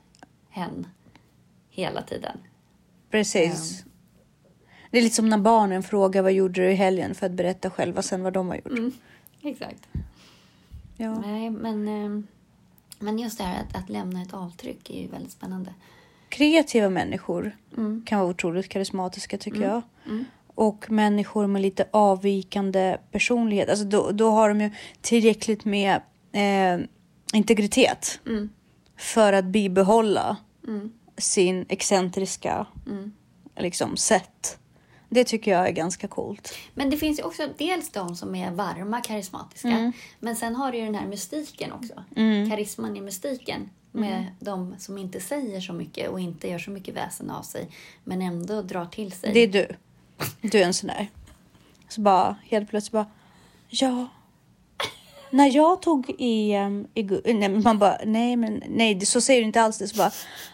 hen. 0.50 0.87
Hela 1.70 2.02
tiden. 2.02 2.38
Precis. 3.11 3.85
Det 4.90 4.99
är 4.99 5.02
lite 5.02 5.16
som 5.16 5.28
när 5.28 5.38
barnen 5.38 5.82
frågar 5.82 6.23
vad 6.23 6.32
gjorde 6.32 6.61
du 6.61 6.70
i 6.70 6.75
helgen 6.75 7.14
för 7.14 7.26
att 7.26 7.32
berätta 7.32 7.70
själva 7.70 8.02
sen 8.02 8.23
vad 8.23 8.32
de 8.32 8.49
har 8.49 8.56
gjort. 8.56 8.66
Mm. 8.66 8.92
Exakt. 9.42 9.88
Ja. 10.96 11.14
Nej, 11.18 11.50
men, 11.50 11.88
eh, 11.88 12.23
men 12.98 13.18
just 13.18 13.38
det 13.38 13.44
här 13.44 13.62
att, 13.62 13.76
att 13.76 13.88
lämna 13.90 14.22
ett 14.22 14.34
avtryck 14.34 14.90
är 14.90 15.00
ju 15.00 15.06
väldigt 15.08 15.32
spännande. 15.32 15.74
Kreativa 16.28 16.88
människor 16.88 17.56
Mm. 17.76 18.02
kan 18.06 18.18
vara 18.18 18.30
otroligt 18.30 18.68
karismatiska 18.68 19.38
tycker 19.38 19.60
jag. 19.62 19.82
Och 20.54 20.90
människor 20.90 21.46
med 21.46 21.62
lite 21.62 21.86
avvikande 21.90 22.96
personlighet, 23.12 23.68
alltså 23.70 23.84
då, 23.84 24.10
då 24.10 24.30
har 24.30 24.48
de 24.48 24.60
ju 24.60 24.70
tillräckligt 25.00 25.64
med 25.64 26.00
eh, 26.32 26.86
integritet 27.32 28.21
Mm. 28.26 28.49
för 28.97 29.32
att 29.32 29.44
bibehålla 29.44 30.36
Mm. 30.68 30.92
sin 31.18 31.66
excentriska 31.68 32.66
Mm. 32.86 33.12
liksom, 33.58 33.97
sätt. 33.97 34.58
Det 35.08 35.25
tycker 35.25 35.50
jag 35.50 35.69
är 35.69 35.73
ganska 35.73 36.08
coolt. 36.08 36.54
Men 36.75 36.90
det 36.90 36.97
finns 36.97 37.19
ju 37.19 37.23
också 37.23 37.49
dels 37.58 37.90
de 37.90 38.16
som 38.16 38.34
är 38.34 38.50
varma, 38.50 39.00
karismatiska. 39.00 39.69
Mm. 39.69 39.92
Men 40.21 40.36
sen 40.36 40.54
har 40.56 40.73
du 40.73 40.78
ju 40.78 40.84
den 40.84 40.95
här 40.95 41.06
mystiken 41.06 41.73
också. 41.73 42.04
Karisman 42.50 42.97
i 42.97 43.00
mystiken. 43.00 43.71
Med 43.92 44.12
Mm. 44.21 44.25
de 44.40 44.75
som 44.78 44.99
inte 44.99 45.21
säger 45.21 45.60
så 45.60 45.73
mycket 45.73 46.08
och 46.10 46.21
inte 46.21 46.49
gör 46.49 46.58
så 46.58 46.71
mycket 46.71 46.95
väsen 46.97 47.30
av 47.30 47.42
sig. 47.42 47.69
Men 48.04 48.23
ändå 48.23 48.62
drar 48.62 48.86
till 48.86 49.12
sig. 49.12 49.32
Det 49.32 49.40
är 49.40 49.49
du. 49.49 49.66
Du 50.40 50.58
är 50.58 50.64
en 50.66 50.75
sån 50.75 50.86
där. 50.88 51.08
Så 51.88 52.00
bara 52.00 52.36
helt 52.45 52.71
plötsligt 52.71 52.92
bara, 52.92 53.06
ja. 53.69 54.08
När 55.30 55.56
jag 55.56 55.82
tog 55.82 56.10
EM 56.10 56.17
i 56.19 56.52
ehm, 56.52 56.86
eh, 57.25 57.34
nej, 57.34 57.49
man 57.49 57.78
bara, 57.78 57.99
nej 58.04 58.36
men 58.36 58.62
nej, 58.69 59.00
så 59.00 59.21
säger 59.21 59.41
du 59.41 59.47
inte 59.47 59.62
alls 59.62 59.78
det. 59.78 59.89
Så 59.89 59.97
bara, 59.97 60.10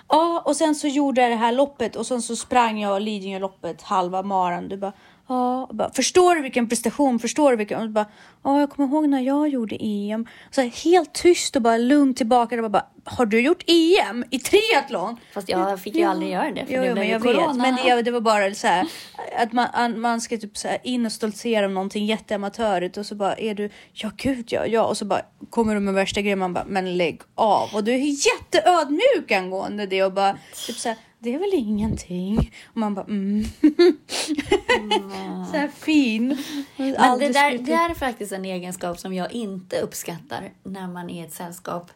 ja 0.09 0.43
och 0.47 0.57
sen 0.57 0.75
så 0.75 0.89
gjorde 0.89 1.21
jag 1.21 1.31
det 1.31 1.37
här 1.37 1.53
loppet 1.53 1.97
och 1.97 2.07
sen 2.07 2.23
så 2.23 2.37
sprang 2.37 2.81
jag 2.81 3.03
Lidingö-loppet 3.03 3.83
halva 3.83 4.23
maran. 4.23 4.69
Du 4.69 4.77
bara, 4.77 4.93
ja. 5.29 5.91
Förstår 5.95 6.35
du 6.35 6.43
vilken 6.43 6.69
prestation? 6.69 7.19
Förstår 7.19 7.51
du 7.51 7.57
vilken? 7.57 7.81
Och 7.81 7.87
du 7.87 7.93
bara, 7.93 8.07
ja 8.45 8.61
jag 8.61 8.71
kommer 8.71 8.89
ihåg 8.89 9.09
när 9.09 9.21
jag 9.21 9.49
gjorde 9.49 9.77
EM. 9.81 10.27
Så 10.51 10.61
här, 10.61 10.69
helt 10.69 11.13
tyst 11.13 11.57
och 11.57 11.63
bara 11.63 11.77
lugnt 11.77 12.17
tillbaka. 12.17 12.65
Och 12.65 12.71
bara, 12.71 12.87
har 13.05 13.27
du 13.27 13.41
gjort 13.41 13.65
EM 13.67 14.25
i 14.31 14.39
triathlon? 14.39 15.17
Fast 15.35 15.49
jag 15.49 15.81
fick 15.81 15.95
ju 15.95 16.05
aldrig 16.05 16.33
göra 16.33 16.51
det 16.51 16.67
för 16.67 16.75
Jo, 16.75 16.95
men 16.95 17.09
jag 17.09 17.23
corona. 17.23 17.47
vet. 17.47 17.57
Men 17.57 17.97
det, 17.97 18.03
det 18.03 18.11
var 18.11 18.21
bara 18.21 18.55
så 18.55 18.67
här 18.67 18.87
att 19.39 19.53
man, 19.53 19.67
an- 19.73 20.01
man 20.01 20.21
ska 20.21 20.37
typ 20.39 20.57
så 20.57 20.69
här 20.69 20.79
in 20.83 21.07
och 21.07 21.13
stoltsera 21.13 21.67
om 21.67 21.75
någonting 21.75 22.07
jätteamatörigt 22.07 22.97
och 22.97 23.07
så 23.07 23.15
bara 23.15 23.35
är 23.35 23.55
du, 23.55 23.71
ja 23.93 24.11
gud 24.17 24.53
ja, 24.53 24.67
ja 24.67 24.85
och 24.85 24.97
så 24.97 25.05
bara 25.05 25.23
kommer 25.51 25.75
du 25.75 25.81
med 25.81 25.95
värsta 25.95 26.21
grejen 26.21 26.39
man 26.39 26.55
bara, 26.55 26.65
men 26.69 26.97
lägg 26.97 27.21
av 27.35 27.69
och 27.75 27.85
du 27.85 27.93
är 27.93 28.27
jätteödmjuk 28.27 29.31
angående 29.33 29.87
det 29.87 30.03
och 30.05 30.13
bara 30.13 30.39
typ 30.67 30.77
så 30.77 30.89
här, 30.89 30.99
det 31.19 31.35
är 31.35 31.39
väl 31.39 31.51
ingenting 31.55 32.53
och 32.71 32.77
man 32.77 32.95
bara 32.95 33.05
mm. 33.07 33.45
så 35.51 35.57
här 35.57 35.69
fin. 35.69 36.39
Men 36.77 37.19
det 37.19 37.29
där, 37.29 37.59
det 37.59 37.73
är 37.73 37.95
faktiskt 37.95 38.32
en 38.33 38.45
egenskap 38.45 38.99
som 38.99 39.15
jag 39.15 39.33
inte 39.33 39.81
uppskattar 39.81 40.53
när 40.63 40.87
man 40.89 41.11
är 41.11 41.23
i 41.23 41.27
ett 41.27 41.33
sällskap 41.33 41.91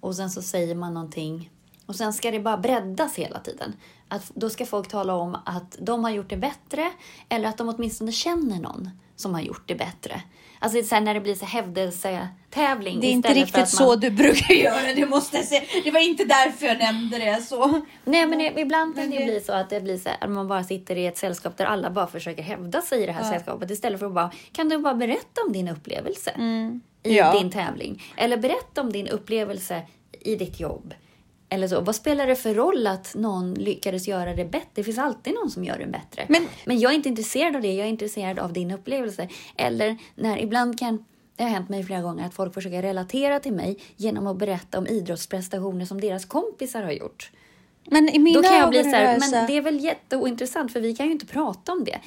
och 0.00 0.16
sen 0.16 0.30
så 0.30 0.42
säger 0.42 0.74
man 0.74 0.94
någonting 0.94 1.50
och 1.86 1.96
sen 1.96 2.12
ska 2.12 2.30
det 2.30 2.40
bara 2.40 2.56
breddas 2.56 3.14
hela 3.14 3.40
tiden. 3.40 3.72
Att 4.08 4.30
då 4.34 4.50
ska 4.50 4.66
folk 4.66 4.88
tala 4.88 5.14
om 5.14 5.36
att 5.44 5.76
de 5.80 6.04
har 6.04 6.10
gjort 6.10 6.30
det 6.30 6.36
bättre 6.36 6.92
eller 7.28 7.48
att 7.48 7.58
de 7.58 7.68
åtminstone 7.68 8.12
känner 8.12 8.60
någon 8.60 8.90
som 9.16 9.34
har 9.34 9.40
gjort 9.40 9.62
det 9.66 9.74
bättre. 9.74 10.22
Alltså 10.64 10.78
det 10.78 10.84
så 10.84 10.94
här 10.94 11.02
när 11.02 11.14
det 11.14 11.20
blir 11.20 11.34
så 11.34 11.44
hävdelsetävling 11.46 13.00
det 13.00 13.06
är 13.06 13.10
inte 13.10 13.34
riktigt 13.34 13.56
man... 13.56 13.66
så 13.66 13.96
du 13.96 14.10
brukar 14.10 14.54
göra, 14.54 14.94
det 14.96 15.06
måste 15.06 15.36
jag 15.36 15.46
säga. 15.46 15.62
Det 15.84 15.90
var 15.90 16.00
inte 16.00 16.24
därför 16.24 16.66
jag 16.66 16.78
nämnde 16.78 17.18
det 17.18 17.42
så. 17.42 17.80
Nej 18.04 18.26
men 18.26 18.40
i- 18.40 18.60
ibland 18.60 18.96
kan 18.96 19.10
det 19.10 19.16
ju 19.16 19.18
det- 19.20 19.24
bli 19.26 19.40
så 19.40 19.52
att 19.52 19.70
det 19.70 19.80
blir 19.80 19.96
så 19.98 20.08
här, 20.08 20.18
att 20.20 20.30
man 20.30 20.48
bara 20.48 20.64
sitter 20.64 20.96
i 20.96 21.06
ett 21.06 21.18
sällskap 21.18 21.56
där 21.56 21.64
alla 21.64 21.90
bara 21.90 22.06
försöker 22.06 22.42
hävda 22.42 22.82
sig 22.82 23.02
i 23.02 23.06
det 23.06 23.12
här 23.12 23.30
sällskapet 23.30 23.70
istället 23.70 23.98
för 24.00 24.06
att 24.06 24.12
bara, 24.14 24.30
kan 24.52 24.68
du 24.68 24.78
bara 24.78 24.94
berätta 24.94 25.40
om 25.46 25.52
din 25.52 25.68
upplevelse 25.68 26.30
i 26.30 26.40
Mm. 26.40 26.80
Ja. 27.02 27.32
din 27.32 27.50
tävling? 27.50 28.02
Eller 28.16 28.36
berätta 28.36 28.80
om 28.80 28.92
din 28.92 29.08
upplevelse 29.08 29.82
i 30.20 30.36
ditt 30.36 30.60
jobb. 30.60 30.94
Eller 31.54 31.68
så. 31.68 31.80
Vad 31.80 31.94
spelar 31.96 32.26
det 32.26 32.36
för 32.36 32.54
roll 32.54 32.86
att 32.86 33.14
någon 33.14 33.54
lyckades 33.54 34.08
göra 34.08 34.34
det 34.34 34.44
bättre? 34.44 34.68
Det 34.74 34.84
finns 34.84 34.98
alltid 34.98 35.34
någon 35.34 35.50
som 35.50 35.64
gör 35.64 35.78
det 35.78 35.86
bättre. 35.86 36.26
Men- 36.28 36.48
Men 36.64 36.78
jag 36.80 36.92
är 36.92 36.96
inte 36.96 37.08
intresserad 37.08 37.56
av 37.56 37.62
det, 37.62 37.72
jag 37.72 37.86
är 37.86 37.90
intresserad 37.90 38.38
av 38.38 38.52
din 38.52 38.70
upplevelse. 38.70 39.28
Eller 39.56 39.96
när 40.14 40.38
ibland 40.42 40.78
kan 40.78 41.04
det 41.36 41.42
har 41.42 41.50
hänt 41.50 41.68
mig 41.68 41.84
flera 41.84 42.00
gånger 42.02 42.26
att 42.26 42.34
folk 42.34 42.54
försöker 42.54 42.82
relatera 42.82 43.40
till 43.40 43.52
mig 43.52 43.78
genom 43.96 44.26
att 44.26 44.36
berätta 44.36 44.78
om 44.78 44.86
idrottsprestationer 44.86 45.84
som 45.84 46.00
deras 46.00 46.24
kompisar 46.24 46.82
har 46.82 46.92
gjort. 46.92 47.30
Men 47.90 48.08
i 48.08 48.18
mina 48.18 48.42
Då 48.42 48.48
kan 48.48 48.56
jag 48.58 48.68
bli 48.70 48.82
så 48.82 48.88
här, 48.88 49.18
men 49.18 49.46
det 49.46 49.56
är 49.56 49.60
väl 49.62 49.80
jätteointressant 49.84 50.72
för 50.72 50.80
vi 50.80 50.94
kan 50.96 51.06
ju 51.06 51.12
inte 51.12 51.26
prata 51.26 51.72
om 51.72 51.84
det. 51.84 51.98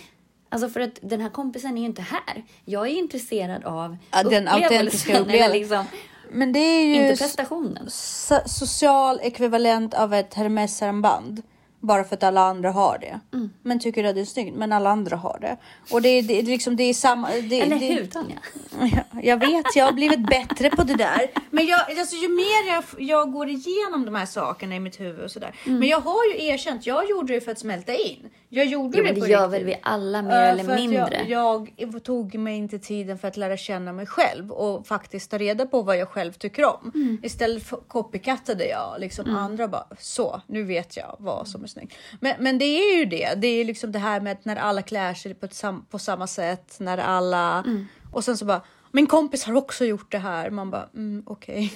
Alltså 0.49 0.69
för 0.69 0.79
att 0.79 0.99
den 1.01 1.21
här 1.21 1.29
kompisen 1.29 1.77
är 1.77 1.81
ju 1.81 1.86
inte 1.88 2.01
här. 2.01 2.43
Jag 2.65 2.88
är 2.88 2.91
intresserad 2.91 3.63
av 3.63 3.97
Ja, 4.12 4.23
den 4.23 4.47
autentiska 4.47 5.19
upplevelsen. 5.19 5.60
liksom, 5.60 5.86
Men 6.32 6.52
det 6.52 6.60
är 6.60 6.86
ju 6.86 6.94
inte 6.94 7.24
prestationen. 7.24 7.88
so- 7.88 8.48
social 8.48 9.20
ekvivalent 9.24 9.94
av 9.94 10.13
ett 10.13 10.34
Hermes-armband. 10.34 11.42
Bara 11.80 12.04
för 12.04 12.16
att 12.16 12.24
alla 12.24 12.42
andra 12.42 12.72
har 12.72 12.98
det. 12.98 13.20
Mm. 13.34 13.50
Men 13.63 13.80
tycker 13.80 14.04
att 14.04 14.16
det 14.16 14.22
är 14.22 14.26
snyggt. 14.26 14.56
Men 14.58 14.72
alla 14.72 14.90
andra 14.90 15.16
har 15.16 15.38
det. 15.42 15.58
Och 15.92 16.02
det, 16.02 16.10
är- 16.10 16.24
det, 16.24 16.40
är 16.40 16.44
liksom, 16.44 16.76
det 16.76 16.84
är 16.84 16.94
samma... 16.94 17.28
Det, 17.32 17.62
Eller 17.62 17.80
det, 17.80 17.86
hur 17.86 18.06
Tanja? 18.06 18.36
Ja, 18.82 19.22
Jag 19.24 19.38
vet, 19.38 19.76
jag 19.76 19.86
har 19.86 19.92
blivit 19.92 20.28
bättre 20.28 20.70
på 20.70 20.84
det 20.84 20.96
där. 20.96 21.22
Men 21.52 21.66
jag, 21.66 21.80
alltså, 22.00 22.16
ju 22.16 22.30
mer 22.30 22.68
jag, 22.74 22.84
jag 22.98 23.32
går 23.32 23.50
igenom 23.50 24.06
de 24.06 24.16
här 24.16 24.26
sakerna 24.26 24.76
i 24.76 24.80
mitt 24.80 25.00
huvud 25.00 25.24
och 25.24 25.32
sådär. 25.32 25.56
Mm. 25.66 25.80
Men 25.80 25.88
jag 25.88 26.00
har 26.00 26.26
ju 26.34 26.46
erkänt, 26.46 26.86
jag 26.86 27.10
gjorde 27.10 27.34
det 27.34 27.42
för 27.42 27.52
att 27.52 27.60
smälta 27.60 27.94
in. 27.96 28.30
Jag 28.50 28.66
gjorde 28.66 28.98
Jo, 28.98 29.04
det 29.04 29.13
på 29.13 29.20
det 29.26 29.32
gör 29.32 29.48
riktigt. 29.48 29.54
väl 29.62 29.66
vi 29.66 29.80
alla 29.82 30.22
mer 30.22 30.32
Ja, 30.36 30.42
eller 30.42 30.76
mindre. 30.76 31.26
Jag, 31.28 31.74
jag 31.78 32.04
tog 32.04 32.36
mig 32.36 32.58
inte 32.58 32.80
tiden 32.80 33.18
för 33.18 33.28
att 33.28 33.38
lära 33.38 33.58
känna 33.58 33.94
mig 33.94 34.06
själv 34.06 34.52
och 34.52 34.88
faktiskt 34.88 35.32
ta 35.32 35.38
reda 35.38 35.66
på 35.66 35.82
vad 35.82 35.98
jag 35.98 36.10
själv 36.10 36.34
tycker 36.34 36.66
om. 36.66 36.92
Mm. 36.96 37.18
Istället 37.24 37.63
för 37.63 37.78
copycattade 37.78 38.66
jag 38.68 38.96
liksom 39.00 39.36
andra 39.36 39.68
bara 39.68 39.86
så, 40.00 40.42
nu 40.48 40.63
vet 40.63 40.98
jag 40.98 41.16
vad 41.20 41.48
som 41.48 41.63
är 41.63 41.66
snyggt. 41.67 41.95
Men, 42.19 42.36
men 42.39 42.58
det 42.58 42.65
är 42.65 42.97
ju 42.97 43.06
det, 43.06 43.34
det 43.36 43.47
är 43.47 43.65
liksom 43.65 43.91
det 43.91 43.99
här 43.99 44.21
med 44.21 44.32
att 44.32 44.45
när 44.45 44.56
alla 44.56 44.82
klär 44.82 45.13
sig 45.13 45.34
på, 45.34 45.47
sam, 45.51 45.86
på 45.89 45.99
samma 45.99 46.27
sätt, 46.27 46.75
när 46.80 46.97
alla 46.97 47.63
Mm. 47.65 47.88
och 48.12 48.23
sen 48.23 48.38
så 48.38 48.45
bara 48.45 48.62
min 48.91 49.08
kompis 49.08 49.43
har 49.43 49.53
också 49.53 49.86
gjort 49.86 50.12
det 50.12 50.17
här. 50.17 50.49
Man 50.49 50.71
bara 50.71 50.89
mm, 50.93 51.23
okej. 51.25 51.73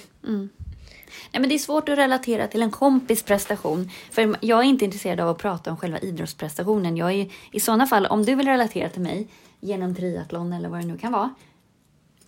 Nej, 1.32 1.40
men 1.40 1.48
det 1.48 1.54
är 1.54 1.58
svårt 1.58 1.88
att 1.88 1.98
relatera 1.98 2.48
till 2.48 2.62
en 2.62 2.70
kompis 2.70 3.22
prestation. 3.22 3.90
För 4.10 4.36
jag 4.40 4.58
är 4.58 4.62
inte 4.62 4.84
intresserad 4.84 5.20
av 5.20 5.28
att 5.28 5.38
prata 5.38 5.70
om 5.70 5.76
själva 5.76 5.98
idrottsprestationen. 5.98 6.96
Jag 6.96 7.12
är, 7.12 7.30
I 7.52 7.60
sådana 7.60 7.86
fall, 7.86 8.06
om 8.06 8.24
du 8.24 8.34
vill 8.34 8.48
relatera 8.48 8.88
till 8.88 9.02
mig 9.02 9.28
genom 9.60 9.94
triathlon 9.94 10.52
eller 10.52 10.68
vad 10.68 10.80
det 10.80 10.86
nu 10.86 10.98
kan 10.98 11.12
vara. 11.12 11.34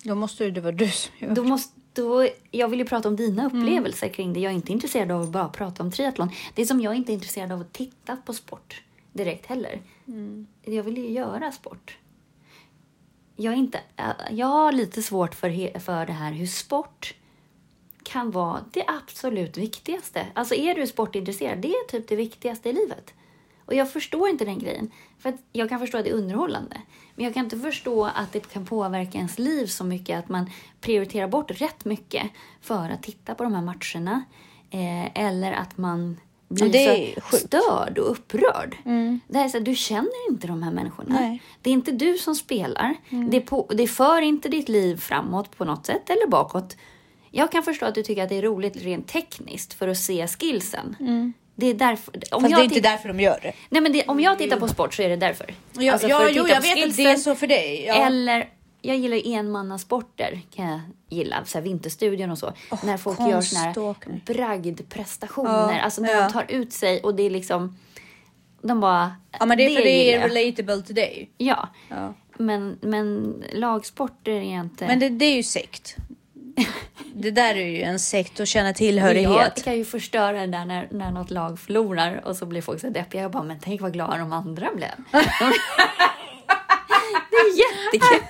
Då 0.03 0.15
måste 0.15 0.49
det 0.49 0.61
vara 0.61 0.71
du 0.71 0.89
som 0.89 1.13
gör 1.19 1.35
Då 1.35 1.43
måste, 1.43 1.74
då, 1.95 2.27
jag 2.51 2.67
vill 2.67 2.79
ju 2.79 2.85
prata 2.85 3.07
om 3.09 3.15
dina 3.15 3.43
Mm. 3.43 3.57
upplevelser 3.61 4.09
kring 4.09 4.33
det. 4.33 4.39
Jag 4.39 4.51
är 4.51 4.55
inte 4.55 4.71
intresserad 4.71 5.11
av 5.11 5.21
att 5.21 5.29
bara 5.29 5.49
prata 5.49 5.83
om 5.83 5.91
triathlon. 5.91 6.29
Det 6.55 6.61
är 6.61 6.65
som 6.65 6.81
jag 6.81 6.95
inte 6.95 7.11
är 7.11 7.13
intresserad 7.13 7.51
av 7.51 7.61
att 7.61 7.73
titta 7.73 8.15
på 8.15 8.33
sport 8.33 8.81
direkt 9.13 9.45
heller. 9.45 9.81
Mm. 10.07 10.47
Jag 10.63 10.83
vill 10.83 10.97
ju 10.97 11.09
göra 11.09 11.51
sport. 11.51 11.97
Jag, 13.35 13.53
är 13.53 13.57
inte, 13.57 13.79
äh, 13.97 14.05
jag 14.31 14.47
har 14.47 14.71
lite 14.71 15.01
svårt 15.01 15.35
för, 15.35 15.79
för 15.79 16.05
det 16.05 16.13
här 16.13 16.31
hur 16.31 16.47
sport 16.47 17.13
kan 18.03 18.31
vara 18.31 18.65
det 18.73 18.83
absolut 18.87 19.57
viktigaste. 19.57 20.27
Alltså 20.33 20.55
är 20.55 20.75
du 20.75 20.87
sportintresserad, 20.87 21.57
det 21.57 21.67
är 21.67 21.87
typ 21.87 22.07
det 22.07 22.15
viktigaste 22.15 22.69
i 22.69 22.73
livet. 22.73 23.13
Och 23.65 23.73
jag 23.73 23.91
förstår 23.91 24.29
inte 24.29 24.45
den 24.45 24.59
grejen. 24.59 24.91
För 25.25 25.29
att 25.29 25.41
jag 25.51 25.69
kan 25.69 25.79
förstå 25.79 25.97
att 25.97 26.03
det 26.03 26.09
är 26.09 26.15
underhållande. 26.15 26.81
Men 27.15 27.25
jag 27.25 27.33
kan 27.33 27.43
inte 27.43 27.57
förstå 27.57 28.05
att 28.05 28.33
det 28.33 28.51
kan 28.51 28.65
påverka 28.65 29.17
ens 29.17 29.39
liv 29.39 29.65
så 29.65 29.83
mycket 29.83 30.19
att 30.19 30.29
man 30.29 30.49
prioriterar 30.81 31.27
bort 31.27 31.61
rätt 31.61 31.85
mycket 31.85 32.23
för 32.61 32.89
att 32.89 33.03
titta 33.03 33.35
på 33.35 33.43
de 33.43 33.53
här 33.53 33.61
matcherna. 33.61 34.23
Eh, 34.69 35.25
eller 35.25 35.51
att 35.51 35.77
man 35.77 36.17
blir 36.47 37.15
så 37.15 37.21
sjukt. 37.21 37.43
störd 37.43 37.97
och 37.97 38.11
upprörd. 38.11 38.77
Det 39.27 39.37
här 39.37 39.45
är 39.45 39.49
så 39.49 39.57
att 39.57 39.65
du 39.65 39.75
känner 39.75 40.29
inte 40.31 40.47
de 40.47 40.63
här 40.63 40.71
människorna. 40.71 41.19
Nej. 41.19 41.41
Det 41.61 41.69
är 41.69 41.73
inte 41.73 41.91
du 41.91 42.17
som 42.17 42.35
spelar. 42.35 42.95
Det, 43.31 43.41
på, 43.41 43.67
det 43.69 43.87
för 43.87 44.21
inte 44.21 44.49
ditt 44.49 44.69
liv 44.69 44.97
framåt 44.97 45.57
på 45.57 45.65
något 45.65 45.85
sätt 45.85 46.09
eller 46.09 46.27
bakåt. 46.27 46.77
Jag 47.31 47.51
kan 47.51 47.63
förstå 47.63 47.85
att 47.85 47.95
du 47.95 48.03
tycker 48.03 48.23
att 48.23 48.29
det 48.29 48.37
är 48.37 48.41
roligt 48.41 48.75
rent 48.75 49.07
tekniskt 49.07 49.73
för 49.73 49.87
att 49.87 49.97
se 49.97 50.27
skillsen. 50.27 50.95
Det 51.55 51.67
är 51.67 51.73
därför. 51.73 52.13
Om 52.31 52.41
Fast 52.41 52.55
det 52.55 52.61
är 52.61 52.63
inte 52.63 52.79
därför 52.79 53.07
de 53.07 53.19
gör 53.19 53.39
det. 53.41 53.53
Nej, 53.69 53.81
men 53.81 53.91
det, 53.91 54.03
om 54.07 54.19
jag 54.19 54.37
tittar 54.37 54.59
på 54.59 54.67
sport 54.67 54.93
så 54.93 55.01
är 55.01 55.09
det 55.09 55.15
därför. 55.15 55.53
Ja, 55.73 55.93
Alltså, 55.93 56.07
ja 56.07 56.29
jo, 56.29 56.47
jag 56.47 56.61
vet 56.61 56.87
att 56.87 56.97
det 56.97 57.03
är 57.03 57.15
så 57.15 57.35
för 57.35 57.47
dig. 57.47 57.85
Ja. 57.87 57.93
Eller, 57.93 58.49
jag 58.81 58.97
gillar 58.97 59.17
ju 59.17 59.33
enmannasporter 59.33 60.41
kan 60.55 60.65
jag 60.65 60.79
gilla. 61.09 61.45
Så 61.45 61.57
här 61.57 61.63
Vinterstudion 61.63 62.31
och 62.31 62.37
så. 62.37 62.53
när 62.83 62.97
folk 62.97 63.19
gör 63.19 63.41
såna 63.41 63.61
här 63.61 64.05
bragdprestationer. 64.25 65.73
Ja, 65.73 65.81
Alltså 65.81 66.01
när 66.01 66.13
ja. 66.13 66.21
de 66.21 66.31
tar 66.31 66.45
ut 66.49 66.73
sig 66.73 67.01
och 67.01 67.15
det 67.15 67.23
är 67.23 67.29
liksom... 67.29 67.77
De 68.61 68.79
bara... 68.79 69.15
ja, 69.39 69.45
men 69.45 69.57
det 69.57 69.65
är 69.65 69.75
för 69.75 69.83
det 69.83 70.13
är 70.13 70.29
relatable 70.29 70.81
till 70.81 70.95
dig. 70.95 71.29
Ja. 71.37 71.69
Ja. 71.89 72.13
Men, 72.37 72.77
men 72.81 73.35
lagsporter 73.53 74.31
är 74.31 74.59
inte... 74.59 74.87
Men 74.87 74.99
det, 74.99 75.09
det 75.09 75.25
är 75.25 75.35
ju 75.35 75.43
sekt. 75.43 75.95
Det 77.13 77.31
där 77.31 77.55
är 77.55 77.65
ju 77.67 77.81
en 77.81 77.99
sekt 77.99 78.39
och 78.39 78.47
känna 78.47 78.67
jag 78.67 78.75
tillhörighet. 78.75 79.63
kan 79.63 79.77
ju 79.77 79.85
förstöra 79.85 80.31
det 80.31 80.47
där 80.47 80.65
när, 80.65 80.87
när 80.91 81.11
något 81.11 81.31
lag 81.31 81.59
förlorar 81.59 82.21
och 82.25 82.35
så 82.35 82.45
blir 82.45 82.61
folk 82.61 82.81
så 82.81 82.89
deppiga. 82.89 83.21
Jag 83.21 83.31
bara, 83.31 83.43
men 83.43 83.59
tänk 83.59 83.81
vad 83.81 83.93
glada 83.93 84.17
de 84.17 84.33
andra 84.33 84.69
blev. 84.75 84.91
De... 85.11 85.17
det 87.31 87.35
är 87.35 87.57
jättekul. 87.57 88.24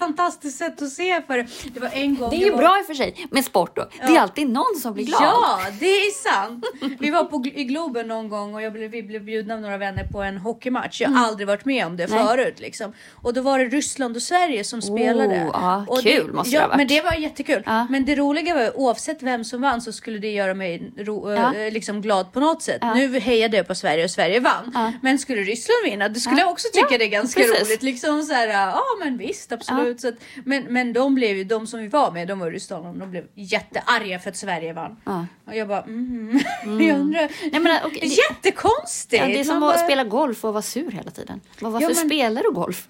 Fantastiskt 0.00 0.58
sätt 0.58 0.82
att 0.82 0.88
se 0.90 1.22
för 1.26 1.46
det 1.74 1.80
var 1.80 1.90
en 1.92 2.16
gång 2.16 2.30
Det 2.30 2.36
är 2.36 2.40
ju 2.40 2.50
var- 2.50 2.58
bra 2.58 2.78
i 2.78 2.82
och 2.82 2.86
för 2.86 2.94
sig 2.94 3.26
med 3.30 3.44
sport 3.44 3.76
då. 3.76 3.88
Det 4.06 4.16
är 4.16 4.20
alltid 4.20 4.48
någon 4.50 4.76
som 4.82 4.94
blir 4.94 5.04
glad. 5.04 5.22
Ja, 5.22 5.60
det 5.80 5.86
är 5.86 6.10
sant. 6.10 6.64
Vi 7.00 7.10
var 7.10 7.24
på, 7.24 7.42
i 7.54 7.64
Globen 7.64 8.08
någon 8.08 8.28
gång 8.28 8.54
och 8.54 8.62
jag 8.62 8.72
blev, 8.72 8.90
vi 8.90 9.02
blev 9.02 9.24
bjudna 9.24 9.54
av 9.54 9.60
några 9.60 9.78
vänner 9.78 10.04
på 10.04 10.22
en 10.22 10.36
hockeymatch. 10.38 11.00
Jag 11.00 11.08
har 11.10 11.26
aldrig 11.26 11.46
varit 11.48 11.64
med 11.64 11.86
om 11.86 11.96
det 11.96 12.04
Mm. 12.04 12.18
Nej. 12.18 12.26
förut. 12.26 12.60
Liksom. 12.60 12.92
Och 13.22 13.34
då 13.34 13.42
var 13.42 13.58
det 13.58 13.64
Ryssland 13.64 14.16
och 14.16 14.22
Sverige 14.22 14.64
som 14.64 14.82
spelade. 14.82 15.50
ja, 15.52 15.84
och 15.88 16.00
kul 16.02 16.26
det, 16.26 16.32
måste 16.32 16.50
det 16.50 16.54
ja, 16.54 16.60
ha 16.60 16.68
varit. 16.68 16.76
Men 16.76 16.86
det 16.86 17.02
var 17.02 17.12
jättekul. 17.14 17.62
Ja. 17.66 17.86
Men 17.90 18.04
det 18.04 18.14
roliga 18.16 18.54
var 18.54 18.76
oavsett 18.78 19.22
vem 19.22 19.44
som 19.44 19.60
vann 19.62 19.80
så 19.82 19.92
skulle 19.92 20.18
det 20.18 20.30
göra 20.30 20.54
mig 20.54 20.92
ro, 20.98 21.32
Ja. 21.32 21.54
eh, 21.54 21.72
liksom 21.72 22.02
glad 22.02 22.32
på 22.32 22.40
något 22.40 22.62
sätt. 22.62 22.78
Ja. 22.80 22.94
Nu 22.94 23.18
hejade 23.20 23.56
jag 23.56 23.66
på 23.66 23.74
Sverige 23.74 24.04
och 24.04 24.10
Sverige 24.10 24.40
vann. 24.40 24.70
Ja. 24.74 24.92
Men 25.02 25.18
skulle 25.18 25.40
Ryssland 25.42 25.84
vinna, 25.84 26.08
det 26.08 26.20
skulle 26.20 26.36
Ja. 26.40 26.44
jag 26.44 26.50
också 26.52 26.68
tycka 26.72 26.86
Ja, 26.90 26.98
det 26.98 27.04
är 27.04 27.08
ganska 27.08 27.40
precis. 27.42 27.68
roligt. 27.68 27.82
Liksom 27.82 28.22
så 28.22 28.34
här, 28.34 28.48
ja 28.48 28.82
men 29.04 29.18
visst 29.18 29.52
absolut. 29.52 29.89
Så 29.98 30.08
att, 30.08 30.14
men, 30.44 30.64
men 30.64 30.92
de 30.92 31.14
blev 31.14 31.36
ju, 31.36 31.44
de 31.44 31.66
som 31.66 31.80
vi 31.80 31.88
var 31.88 32.10
med, 32.12 32.28
de 32.28 32.38
var 32.38 32.46
i 32.46 32.50
Ryssland 32.50 32.86
och 32.86 32.94
de 32.96 33.10
blev 33.10 33.24
jättearga 33.34 34.18
för 34.18 34.30
att 34.30 34.36
Sverige 34.36 34.72
vann. 34.72 34.96
Ja. 35.04 35.26
Och 35.44 35.56
jag 35.56 35.68
bara, 35.68 35.82
mm. 35.86 36.38
jag 36.64 36.98
undrar. 36.98 37.30
Nej, 37.52 37.60
men, 37.60 37.78
okej, 37.84 38.00
det- 38.00 38.06
Jättekonstigt! 38.34 39.22
Ja, 39.22 39.26
det 39.28 39.40
är 39.40 39.44
som 39.44 39.60
Man 39.60 39.68
att 39.68 39.74
bara, 39.76 39.84
spela 39.84 40.04
golf 40.04 40.44
och 40.44 40.52
vara 40.52 40.62
sur 40.62 40.90
hela 40.90 41.10
tiden. 41.10 41.40
Men 41.60 41.72
Varför 41.72 41.84
Ja, 41.88 41.94
men- 41.94 42.06
spelar 42.08 42.42
du 42.42 42.50
golf? 42.52 42.88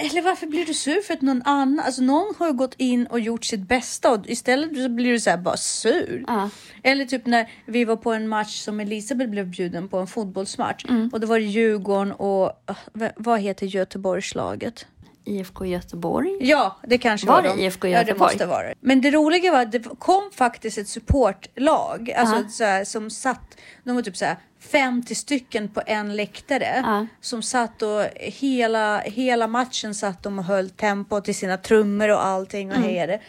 Eller 0.00 0.22
varför 0.22 0.46
blir 0.46 0.66
du 0.66 0.74
sur 0.74 1.00
för 1.02 1.14
att 1.14 1.20
någon 1.22 1.42
annan, 1.44 1.80
alltså 1.86 2.02
någon 2.02 2.34
har 2.38 2.52
gått 2.52 2.74
in 2.76 3.06
och 3.06 3.20
gjort 3.20 3.44
sitt 3.44 3.60
bästa 3.60 4.10
och 4.12 4.26
istället 4.26 4.76
så 4.82 4.88
blir 4.88 5.12
du 5.12 5.20
så 5.20 5.36
bara 5.36 5.56
sur. 5.56 6.24
Ja. 6.26 6.50
Eller 6.82 7.04
typ 7.04 7.26
när 7.26 7.50
vi 7.66 7.84
var 7.84 7.96
på 7.96 8.12
en 8.12 8.28
match 8.28 8.60
som 8.60 8.80
Elisabeth 8.80 9.30
blev 9.30 9.46
bjuden 9.46 9.88
på, 9.88 9.98
en 9.98 10.06
fotbollsmatch. 10.06 10.84
Mm. 10.88 11.10
Och 11.12 11.20
då 11.20 11.26
var 11.26 11.38
det 11.38 11.44
Djurgården 11.44 12.12
och, 12.12 12.46
uh, 12.70 12.76
v- 12.92 13.10
vad 13.16 13.40
heter 13.40 13.66
Göteborgslaget? 13.66 14.86
IFK 15.28 15.66
Göteborg. 15.66 16.36
Ja, 16.40 16.76
det 16.86 16.98
kanske 16.98 17.26
Var 17.26 17.34
var, 17.34 17.42
det 17.42 17.48
de. 17.48 17.62
IFK 17.62 17.88
Ja, 17.88 17.98
det 17.98 18.08
Göteborg? 18.08 18.32
måste 18.32 18.46
vara 18.46 18.66
det. 18.66 18.74
Men 18.80 19.00
det 19.00 19.10
roliga 19.10 19.52
var 19.52 19.60
att 19.62 19.72
det 19.72 19.84
kom 19.98 20.30
faktiskt 20.34 20.78
ett 20.78 20.88
supportlag, 20.88 22.10
alltså 22.16 22.36
Ja. 22.36 22.48
så 22.48 22.64
här, 22.64 22.84
som 22.84 23.10
satt, 23.10 23.56
de 23.84 23.94
var 23.94 24.02
typ 24.02 24.16
så 24.16 24.24
här 24.24 24.36
50 24.60 25.14
stycken 25.14 25.68
på 25.68 25.82
en 25.86 26.16
läktare 26.16 26.82
Ja. 26.84 27.06
som 27.20 27.42
satt 27.42 27.82
och 27.82 28.04
hela, 28.16 28.98
hela 29.00 29.46
matchen 29.46 29.94
satt 29.94 30.22
de 30.22 30.38
och 30.38 30.44
höll 30.44 30.70
tempo 30.70 31.20
till 31.20 31.34
sina 31.34 31.56
trummor 31.56 32.08
och 32.08 32.26
allting 32.26 32.70
och 32.70 32.76
Mm. 32.76 32.88
hejade. 32.88 33.20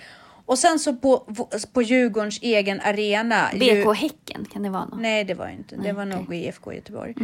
Och 0.46 0.60
sen 0.60 0.80
så 0.80 0.96
på, 0.96 1.26
på 1.74 1.82
Djurgårdens 1.82 2.40
egen 2.42 2.82
arena. 2.82 3.50
BK 3.54 3.94
Häcken, 3.96 4.46
kan 4.54 4.64
det 4.64 4.70
vara 4.70 4.86
något? 4.86 5.00
Nej, 5.00 5.24
det 5.24 5.34
var 5.34 5.48
inte. 5.48 5.76
Det 5.76 5.82
Nej, 5.82 5.92
var 5.94 6.04
okej. 6.06 6.16
nog 6.16 6.34
IFK 6.36 6.74
Göteborg. 6.74 7.16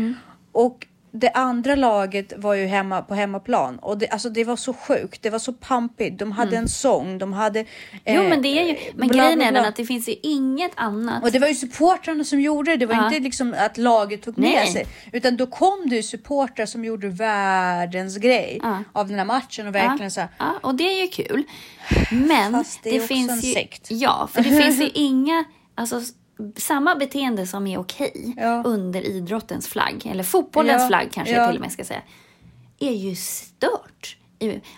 Och 0.51 0.87
det 1.19 1.29
andra 1.29 1.75
laget 1.75 2.33
var 2.37 2.53
ju 2.53 2.65
hemma 2.65 3.01
på 3.01 3.15
hemmaplan 3.15 3.79
och 3.79 3.97
det, 3.97 4.07
alltså 4.09 4.29
det 4.29 4.43
var 4.43 4.55
så 4.55 4.73
sjukt. 4.73 5.21
Det 5.21 5.29
var 5.29 5.39
så 5.39 5.53
pampigt. 5.53 6.19
De 6.19 6.31
hade 6.31 6.57
en 6.57 6.69
sång, 6.69 7.17
de 7.17 7.33
hade. 7.33 7.59
Mm. 7.59 7.69
Jo, 8.05 8.21
eh, 8.23 8.29
men 8.29 8.41
det 8.41 8.47
är 8.47 8.63
ju... 8.67 8.75
Men 8.95 9.07
bla, 9.07 9.23
grejen 9.23 9.37
bla, 9.39 9.47
är 9.47 9.51
bla. 9.51 9.59
den 9.61 9.69
att 9.69 9.75
det 9.75 9.85
finns 9.85 10.09
ju 10.09 10.15
inget 10.23 10.71
annat. 10.75 11.23
Och 11.23 11.31
det 11.31 11.39
var 11.39 11.47
ju 11.47 11.53
supportrarna 11.55 12.23
som 12.23 12.41
gjorde 12.41 12.71
det. 12.71 12.77
Det 12.77 12.85
var 12.85 12.95
Ja. 12.95 13.05
inte 13.07 13.19
liksom 13.19 13.55
att 13.59 13.77
laget 13.77 14.21
tog 14.21 14.37
med 14.37 14.49
Nej. 14.51 14.67
sig. 14.67 14.85
Utan 15.13 15.37
då 15.37 15.47
kom 15.47 15.83
det 15.89 15.95
ju 15.95 16.03
supportrar 16.03 16.65
som 16.65 16.85
gjorde 16.85 17.07
världens 17.07 18.17
grej 18.17 18.59
Ja. 18.63 18.83
av 18.93 19.07
den 19.07 19.17
här 19.17 19.25
matchen 19.25 19.67
och 19.67 19.75
verkligen 19.75 20.11
så 20.11 20.19
här. 20.21 20.29
Ja, 20.39 20.53
och 20.63 20.75
det 20.75 20.83
är 20.83 21.01
ju 21.01 21.07
kul. 21.07 21.43
Men 22.11 22.51
Fast 22.51 22.83
det 22.83 22.89
är 22.89 22.95
också 22.95 23.07
finns 23.07 23.31
en 23.31 23.39
ju... 23.39 23.53
sekt. 23.53 23.87
Ja, 23.91 24.29
för 24.33 24.41
det 24.43 24.49
finns 24.63 24.79
ju 24.79 24.89
inga... 24.93 25.43
Alltså, 25.75 26.01
samma 26.55 26.95
beteende 26.95 27.47
som 27.47 27.67
är 27.67 27.77
okej 27.77 28.33
Ja. 28.37 28.61
under 28.65 29.01
idrottens 29.01 29.67
flagg, 29.67 30.05
eller 30.05 30.23
fotbollens 30.23 30.81
Ja, 30.81 30.87
flagg 30.87 31.11
kanske 31.11 31.33
ja. 31.33 31.39
jag 31.39 31.49
till 31.49 31.57
och 31.57 31.61
med 31.61 31.71
ska 31.71 31.85
säga, 31.85 32.01
är 32.79 32.91
ju 32.91 33.15
stört. 33.15 34.17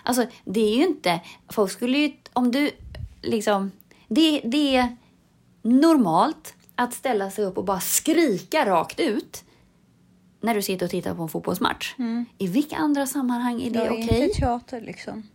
Alltså, 0.02 0.26
det 0.44 0.60
är 0.60 0.76
ju 0.76 0.82
inte... 0.86 1.20
Folk 1.48 1.70
skulle 1.72 1.98
ju... 1.98 2.12
Om 2.32 2.50
du 2.50 2.70
liksom... 3.22 3.72
Det, 4.08 4.40
det 4.44 4.76
är 4.76 4.96
normalt 5.62 6.54
att 6.74 6.94
ställa 6.94 7.30
sig 7.30 7.44
upp 7.44 7.58
och 7.58 7.64
bara 7.64 7.80
skrika 7.80 8.66
rakt 8.66 9.00
ut 9.00 9.44
när 10.40 10.54
du 10.54 10.62
sitter 10.62 10.86
och 10.86 10.90
tittar 10.90 11.14
på 11.14 11.22
en 11.22 11.28
fotbollsmatch. 11.28 11.94
I 12.38 12.46
vilka 12.46 12.76
andra 12.76 13.06
sammanhang 13.06 13.62
är 13.62 13.70
det 13.70 13.78
Det 13.78 13.86
är 13.86 13.90
okej? 13.90 14.22
inte 14.24 14.38
teater 14.40 14.80
liksom. 14.80 15.28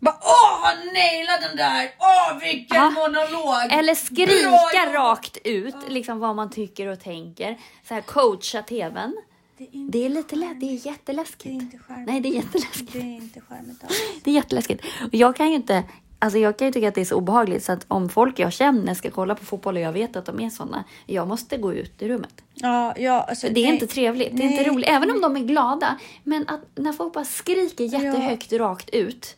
Bara, 0.00 0.18
Åh, 0.20 0.58
han 0.62 0.76
nailade 0.86 1.48
den 1.48 1.56
där! 1.56 1.90
Åh, 1.98 2.38
vilken 2.40 2.76
Ja. 2.76 2.90
monolog! 2.90 3.72
Eller 3.72 3.82
Bra 3.82 3.94
skrika 3.94 4.42
jobbat! 4.44 4.94
rakt 4.94 5.36
ut 5.44 5.74
liksom 5.88 6.18
vad 6.18 6.36
man 6.36 6.50
tycker 6.50 6.86
och 6.86 7.00
tänker. 7.00 7.58
Så 7.88 7.94
här 7.94 8.00
coacha 8.00 8.62
tvn. 8.62 9.16
Det 9.58 9.64
är 9.64 9.68
inte, 9.76 9.98
Det 9.98 10.04
är 10.04 10.08
lite 10.08 10.36
lätt, 10.36 10.60
det 10.60 10.66
är 10.66 10.86
jätteläskigt. 10.86 11.42
det 11.44 11.50
är 11.50 11.52
inte 11.54 11.78
charmigt. 11.78 12.06
Nej, 12.08 12.20
det 12.20 12.28
är 12.28 12.32
jätteläskigt. 12.32 12.92
Det 12.92 12.98
är 12.98 13.02
inte 13.04 13.40
charmigt 13.40 13.84
alls. 13.84 14.00
Det 14.24 14.30
är 14.30 14.34
jätteläskigt. 14.34 14.84
Och 15.02 15.14
jag 15.14 15.36
kan 15.36 15.48
ju 15.48 15.54
inte 15.54 15.84
Alltså 16.20 16.38
jag 16.38 16.58
kan 16.58 16.66
ju 16.66 16.72
tycka 16.72 16.88
att 16.88 16.94
det 16.94 17.00
är 17.00 17.04
så 17.04 17.14
obehagligt 17.16 17.64
så 17.64 17.72
att 17.72 17.84
om 17.88 18.08
folk 18.08 18.38
jag 18.38 18.52
känner 18.52 18.94
ska 18.94 19.10
kolla 19.10 19.34
på 19.34 19.44
fotboll 19.44 19.76
och 19.76 19.82
jag 19.82 19.92
vet 19.92 20.16
att 20.16 20.26
de 20.26 20.40
är 20.40 20.50
såna, 20.50 20.84
jag 21.06 21.28
måste 21.28 21.56
gå 21.56 21.72
ut 21.72 22.02
i 22.02 22.08
rummet. 22.08 22.42
Ja, 22.54 22.94
ja, 22.98 23.20
alltså, 23.28 23.46
Det 23.50 23.60
är 23.60 23.64
nej. 23.64 23.72
inte 23.74 23.86
trevligt, 23.86 24.36
det 24.36 24.42
är 24.42 24.44
inte 24.50 24.62
Nej. 24.62 24.70
roligt. 24.70 24.88
Även 24.88 25.10
om 25.10 25.20
de 25.20 25.36
är 25.36 25.40
glada. 25.40 25.98
Men 26.24 26.48
att 26.48 26.60
när 26.74 26.92
folk 26.92 27.12
bara 27.12 27.24
skriker 27.24 27.84
jättehögt 27.84 28.52
rakt 28.52 28.90
ut. 28.90 29.36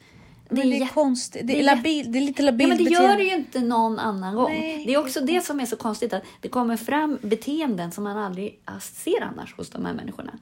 Det 0.51 0.61
är, 0.63 0.67
det 0.67 0.77
är 0.79 0.87
konstigt. 0.87 1.47
Det 1.47 1.61
är, 1.61 1.63
labil, 1.63 2.13
det 2.13 2.19
är 2.19 2.23
lite 2.23 2.43
Ja, 2.43 2.47
labilt 2.47 2.69
men 2.69 2.79
det 2.79 2.85
beteende. 2.85 3.09
gör 3.09 3.17
det 3.19 3.25
ju 3.25 3.35
inte 3.35 3.61
någon 3.61 3.99
annan 3.99 4.35
gång. 4.35 4.51
Nej. 4.51 4.85
Det 4.87 4.95
är 4.95 4.99
också 4.99 5.21
det 5.21 5.41
som 5.45 5.61
är 5.61 5.67
så 5.67 5.77
konstigt 5.77 6.13
att 6.13 6.23
det 6.41 6.49
kommer 6.49 6.77
fram 6.77 7.19
beteenden 7.23 7.93
som 7.93 8.05
man 8.05 8.19
aldrig 8.19 8.61
ser 8.83 9.23
annars 9.23 9.55
hos 9.57 9.71
de 9.71 9.85
här 9.87 9.93
människorna. 9.93 10.33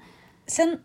Sen, 0.46 0.78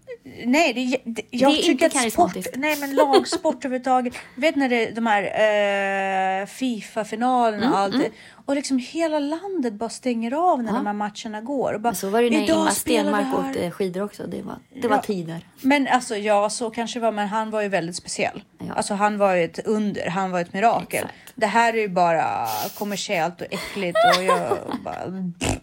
nej, 0.45 0.73
det, 0.73 1.11
det, 1.11 1.21
jag 1.29 1.51
Det 1.51 1.59
är 1.59 1.61
tycker 1.63 1.85
inte 1.85 1.99
att 1.99 2.13
sport, 2.13 2.47
nej 2.55 2.77
men 2.79 2.95
lagsport 2.95 3.65
överhuvudtaget. 3.65 4.13
Vet 4.35 4.55
när 4.55 4.69
det 4.69 4.87
är 4.87 4.91
de 4.95 5.05
här 5.07 6.41
eh, 6.41 6.45
Fifa-finalerna 6.45 7.63
Mm, 7.63 7.71
och 7.73 7.79
allt 7.79 7.93
det. 7.99 8.09
Och 8.45 8.55
liksom 8.55 8.77
hela 8.79 9.19
landet 9.19 9.73
bara 9.73 9.89
stänger 9.89 10.31
av 10.51 10.63
när 10.63 10.73
de 10.73 10.85
här 10.85 10.93
matcherna 10.93 11.41
går. 11.41 11.73
Och 11.73 11.81
bara, 11.81 11.93
så 11.93 12.09
var 12.09 12.21
det 12.21 12.29
när 12.29 12.43
"Idag 12.43 12.57
Ingmar 12.57 12.71
spelar 12.71 13.03
vi 13.03 13.23
Stenmark 13.23 13.25
här." 13.43 13.49
åkte 13.49 13.71
skidor 13.71 14.03
också. 14.03 14.23
Det 14.27 14.41
var, 14.41 14.55
det 14.81 14.87
var 14.87 14.95
Ja. 14.95 15.01
tider. 15.01 15.47
Men 15.61 15.87
alltså 15.87 16.15
ja, 16.17 16.49
så 16.49 16.69
kanske 16.69 16.99
det 16.99 17.03
var, 17.03 17.11
men 17.11 17.27
han 17.27 17.49
var 17.51 17.61
ju 17.61 17.67
väldigt 17.67 17.95
speciell. 17.95 18.43
Ja. 18.67 18.73
Alltså 18.73 18.93
han 18.93 19.17
var 19.17 19.35
ju 19.35 19.43
ett 19.43 19.59
under, 19.67 20.07
han 20.09 20.31
var 20.31 20.39
ett 20.41 20.53
mirakel. 20.53 21.03
Exakt. 21.03 21.33
Det 21.35 21.47
här 21.47 21.73
är 21.73 21.77
ju 21.77 21.89
bara 21.89 22.47
kommersiellt 22.77 23.41
och 23.41 23.47
äckligt 23.53 23.97
och 24.17 24.23
jag 24.23 24.57
bara... 24.83 25.03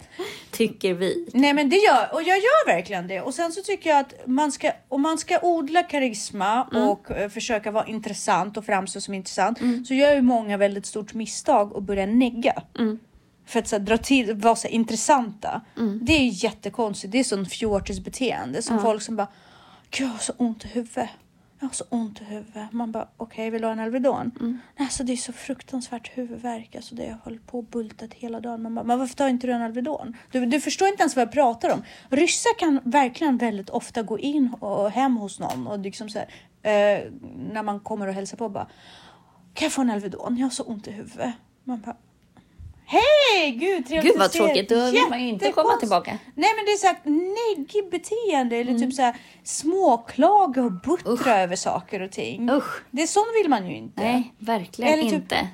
Tycker 0.51 0.95
vi. 0.95 1.29
Nej 1.35 1.53
men 1.55 1.69
det 1.69 1.77
gör, 1.77 2.09
och 2.15 2.23
jag 2.23 2.37
gör 2.39 2.67
verkligen 2.67 3.09
det. 3.09 3.21
Och 3.21 3.35
sen 3.35 3.53
så 3.53 3.63
tycker 3.63 3.91
jag 3.91 3.99
att 4.01 4.15
man 4.27 4.53
ska, 4.53 4.73
om 4.89 5.03
man 5.03 5.19
ska 5.19 5.39
odla 5.43 5.83
karisma 5.83 6.69
Mm. 6.73 6.89
och 6.89 7.11
eh, 7.11 7.29
försöka 7.29 7.71
vara 7.71 7.87
intressant 7.87 8.57
och 8.57 8.65
framstå 8.65 9.01
som 9.01 9.15
intressant 9.15 9.59
så 9.89 9.95
gör 9.95 10.15
ju 10.15 10.23
många 10.23 10.57
väldigt 10.57 10.87
stort 10.87 11.15
misstag 11.15 11.73
och 11.73 11.83
börjar 11.83 12.07
negga. 12.07 12.53
Mm. 12.79 12.99
För 13.45 13.59
att 13.59 13.69
så 13.69 13.77
här, 13.77 13.85
dra 13.85 13.99
till, 13.99 14.35
vara 14.35 14.57
så 14.57 14.69
här, 14.69 14.75
intressanta. 14.75 15.61
Det 16.03 16.13
är 16.13 16.45
jättekonstigt. 16.45 17.13
Det 17.13 17.19
är 17.19 17.25
sån 17.25 17.47
fjortisbeteende 17.47 18.63
som 18.63 18.79
folk 18.79 19.03
som 19.03 19.17
bara, 19.17 19.29
gud 19.91 20.07
jag 20.07 20.13
har 20.13 20.19
så 20.19 20.33
ont 20.37 20.65
i 20.65 20.69
huvudet. 20.69 21.11
Jag 21.61 21.67
har 21.67 21.73
så 21.75 21.85
ont 21.89 22.21
i 22.21 22.25
huvudet. 22.25 22.73
Man 22.73 22.93
bara, 22.93 23.09
okej 23.17 23.51
vill 23.51 23.61
du 23.61 23.67
ha 23.67 23.73
en 23.73 23.81
Alvedon? 23.81 24.31
Mm. 24.41 24.59
Alltså 24.79 25.05
det 25.05 25.13
är 25.13 25.17
så 25.17 25.33
fruktansvärt 25.33 26.19
huvudvärk. 26.19 26.77
Alltså 26.77 26.95
det 26.95 27.07
jag 27.07 27.17
håller 27.25 27.39
på 27.39 27.59
och 27.59 27.65
bultat 27.65 28.15
hela 28.15 28.41
dagen. 28.41 28.63
Man 28.63 28.75
bara, 28.75 28.85
men 28.85 28.99
varför 28.99 29.15
tar 29.15 29.29
inte 29.29 29.47
du 29.47 29.53
en 29.53 29.63
Alvedon? 29.63 30.17
Du, 30.33 30.47
du 30.47 30.61
förstår 30.61 30.89
inte 30.89 31.03
ens 31.03 31.17
vad 31.17 31.23
jag 31.23 31.33
pratar 31.33 31.73
om. 31.73 31.83
Ryssar 32.09 32.59
kan 32.59 32.81
verkligen 32.85 33.37
väldigt 33.37 33.71
ofta 33.71 34.03
gå 34.03 34.19
in 34.19 34.55
och 34.61 34.91
hem 34.91 35.17
hos 35.17 35.41
någon 35.41 35.67
och 35.67 35.79
liksom 35.79 36.09
så 36.09 36.19
här, 36.19 36.29
eh, 36.63 37.13
när 37.53 37.63
man 37.63 37.81
kommer 37.81 38.07
och 38.07 38.15
hälsar 38.15 38.37
på 38.37 38.49
bara, 38.49 38.67
kan 39.55 39.67
jag 39.67 39.73
få 39.73 39.83
en 39.83 39.91
Alvedon? 39.91 40.37
Jag 40.37 40.47
har 40.47 40.51
så 40.51 40.63
ont 40.63 40.89
i 40.89 40.91
huvudet. 40.91 41.35
Man 41.65 41.81
bara, 41.81 41.97
Hej! 42.93 43.51
Gud, 43.51 43.87
trevligt 43.87 44.13
Gud 44.13 44.19
vad 44.19 44.27
att 44.27 44.33
se 44.33 44.39
er. 44.39 44.47
tråkigt, 44.47 44.69
då 44.69 44.91
vill 44.91 45.07
man 45.11 45.23
ju 45.23 45.29
inte 45.29 45.53
komma 45.53 45.77
tillbaka. 45.77 46.19
Nej 46.35 46.51
men 46.57 46.65
det 46.65 46.71
är 46.73 46.77
så 46.77 46.87
här 46.87 46.97
neggigt 47.57 47.91
beteende 47.91 48.57
eller 48.57 48.71
Mm. 48.71 48.83
typ 48.83 48.95
så 48.95 49.03
här 49.03 49.17
småklaga 49.45 50.63
och 50.63 50.73
buttra 50.73 51.41
över 51.41 51.57
saker 51.57 52.01
och 52.03 52.11
ting. 52.13 52.51
Usch. 52.51 52.83
Det 52.91 53.03
är 53.03 53.07
sånt 53.07 53.27
vill 53.43 53.51
man 53.51 53.67
ju 53.71 53.77
inte. 53.77 54.03
Nej, 54.03 54.35
verkligen 54.39 54.93
Eller 54.93 55.03
typ- 55.05 55.13
inte. 55.13 55.49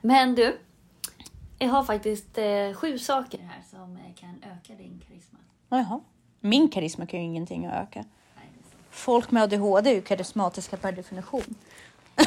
Men 0.00 0.34
du, 0.34 0.58
jag 1.58 1.68
har 1.68 1.84
faktiskt 1.84 2.38
eh, 2.38 2.72
sju 2.74 2.98
saker 2.98 3.38
här 3.38 3.62
som 3.70 3.96
eh, 3.96 4.14
kan 4.20 4.42
öka 4.52 4.74
din 4.82 5.02
karisma. 5.08 5.38
Jaha. 5.68 6.00
Min 6.40 6.68
karisma 6.68 7.06
kan 7.06 7.20
ju 7.20 7.26
ingenting 7.26 7.66
att 7.66 7.82
öka. 7.88 8.04
Folk 8.90 9.30
med 9.30 9.42
ADHD 9.42 9.90
är 9.90 9.94
ju 9.94 10.02
karismatiska 10.02 10.76
per 10.76 10.92
definition. 10.92 11.54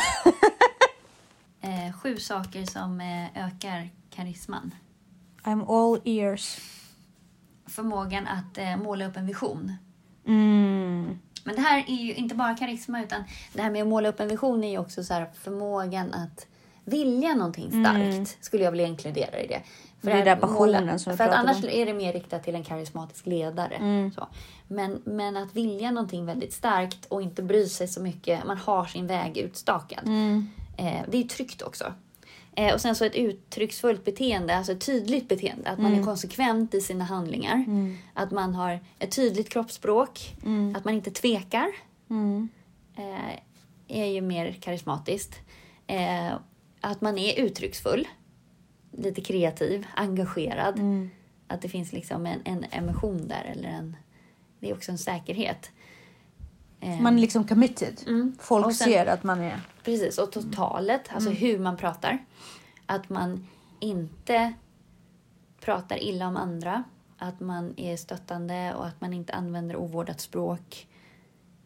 Eh, 1.61 1.93
sju 2.01 2.17
saker 2.17 2.65
som 2.65 3.01
eh, 3.01 3.45
ökar 3.47 3.89
karisman. 4.15 4.75
I'm 5.43 5.65
all 5.67 6.01
ears. 6.05 6.57
Förmågan 7.65 8.27
att 8.27 8.57
eh, 8.57 8.77
måla 8.77 9.05
upp 9.05 9.17
en 9.17 9.27
vision. 9.27 9.73
Mm. 10.27 11.19
Men 11.43 11.55
det 11.55 11.61
här 11.61 11.83
är 11.87 12.03
ju 12.03 12.13
inte 12.13 12.35
bara 12.35 12.55
karisma 12.55 13.03
utan 13.03 13.23
det 13.53 13.61
här 13.61 13.71
med 13.71 13.81
att 13.81 13.87
måla 13.87 14.09
upp 14.09 14.19
en 14.19 14.27
vision 14.27 14.63
är 14.63 14.71
ju 14.71 14.77
också 14.77 15.03
så 15.03 15.13
här 15.13 15.29
förmågan 15.33 16.13
att 16.13 16.47
vilja 16.85 17.35
någonting 17.35 17.69
starkt. 17.69 18.43
Skulle 18.43 18.63
jag 18.63 18.71
vilja 18.71 18.87
inkludera 18.87 19.39
i 19.39 19.47
det. 19.47 19.61
För 20.01 20.07
Mm. 20.11 20.25
Det 20.25 20.31
är 20.31 20.35
där 20.35 20.41
passionen 20.41 20.99
som 20.99 21.11
vi 21.11 21.17
För 21.17 21.23
att 21.23 21.33
annars 21.33 21.63
om. 21.63 21.69
är 21.69 21.85
det 21.85 21.93
mer 21.93 22.13
riktat 22.13 22.43
till 22.43 22.55
en 22.55 22.63
karismatisk 22.63 23.25
ledare. 23.25 23.75
Mm. 23.75 24.11
Så. 24.11 24.27
Men, 24.67 25.01
men 25.05 25.37
att 25.37 25.55
vilja 25.55 25.91
någonting 25.91 26.25
väldigt 26.25 26.53
starkt 26.53 27.05
och 27.05 27.21
inte 27.21 27.43
bry 27.43 27.67
sig 27.67 27.87
så 27.87 28.01
mycket. 28.01 28.45
Man 28.45 28.57
har 28.57 28.85
sin 28.85 29.07
väg 29.07 29.37
utstakad. 29.37 30.07
Mm. 30.07 30.49
Eh, 30.77 31.01
det 31.09 31.17
är 31.17 31.23
tryggt 31.23 31.61
också. 31.61 31.93
Eh, 32.55 32.73
och 32.73 32.81
sen 32.81 32.95
så 32.95 33.05
ett 33.05 33.15
uttrycksfullt 33.15 34.05
beteende, 34.05 34.55
alltså 34.55 34.71
ett 34.71 34.85
tydligt 34.85 35.27
beteende. 35.27 35.69
Att 35.69 35.77
man 35.79 35.87
Mm. 35.91 35.99
är 35.99 36.03
konsekvent 36.05 36.73
i 36.73 36.81
sina 36.81 37.03
handlingar. 37.03 37.65
Att 38.13 38.31
man 38.31 38.55
har 38.55 38.79
ett 38.99 39.11
tydligt 39.15 39.49
kroppsspråk. 39.49 40.35
Att 40.75 40.85
man 40.85 40.93
inte 40.93 41.11
tvekar. 41.11 41.67
Mm. 42.09 42.49
Eh, 42.97 43.39
är 43.87 44.05
ju 44.05 44.21
mer 44.21 44.51
karismatiskt. 44.51 45.35
Eh, 45.87 46.33
att 46.81 47.01
man 47.01 47.17
är 47.17 47.39
uttrycksfull. 47.39 48.07
Lite 48.91 49.21
kreativ, 49.21 49.87
engagerad. 49.95 50.79
Mm. 50.79 51.09
Att 51.47 51.61
det 51.61 51.69
finns 51.69 51.93
liksom 51.93 52.25
en, 52.25 52.39
en 52.45 52.65
emotion 52.71 53.27
där. 53.27 53.43
Eller 53.55 53.69
en, 53.69 53.95
det 54.59 54.69
är 54.69 54.73
också 54.73 54.91
en 54.91 54.97
säkerhet. 54.97 55.71
Eh, 56.83 57.01
Man 57.01 57.15
är 57.15 57.21
liksom 57.21 57.47
committed. 57.47 58.01
Mm. 58.07 58.35
Folk 58.39 58.75
sen- 58.75 58.87
ser 58.87 59.05
att 59.05 59.23
man 59.23 59.41
är... 59.41 59.61
Precis, 59.83 60.17
och 60.17 60.31
totalet, 60.31 61.01
alltså 61.13 61.29
hur 61.29 61.59
man 61.59 61.77
pratar. 61.77 62.25
Att 62.85 63.09
man 63.09 63.47
inte 63.79 64.53
pratar 65.59 66.03
illa 66.03 66.27
om 66.27 66.37
andra. 66.37 66.83
Att 67.17 67.39
man 67.39 67.73
är 67.77 67.97
stöttande 67.97 68.73
och 68.73 68.87
att 68.87 69.01
man 69.01 69.13
inte 69.13 69.33
använder 69.33 69.75
ovårdat 69.75 70.21
språk. 70.21 70.87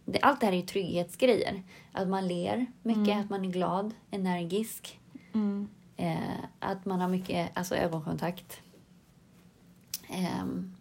Det, 0.06 0.20
allt 0.22 0.40
det 0.40 0.46
här 0.46 0.54
är 0.54 0.58
ju 0.58 0.66
trygghetsgrejer. 0.66 1.64
Att 1.92 2.08
man 2.08 2.28
ler 2.28 2.66
mycket, 2.84 3.18
att 3.18 3.30
man 3.30 3.46
är 3.46 3.50
glad, 3.50 3.94
energisk. 4.12 5.00
Mm. 5.34 5.68
Eh, 5.98 6.18
att 6.60 6.86
man 6.86 7.02
har 7.02 7.08
mycket 7.08 7.50
alltså 7.54 7.76
ögonkontakt. 7.76 8.62
Ehm. 10.10 10.77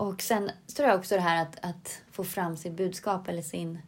Och 0.00 0.22
sen 0.22 0.50
tror 0.76 0.88
jag 0.88 0.98
också 0.98 1.14
det 1.14 1.20
här 1.20 1.42
att, 1.42 1.64
att 1.64 2.02
få 2.10 2.24
fram 2.24 2.56
sitt 2.56 2.72
budskap 2.72 3.28
eller 3.28 3.42
sin... 3.42 3.78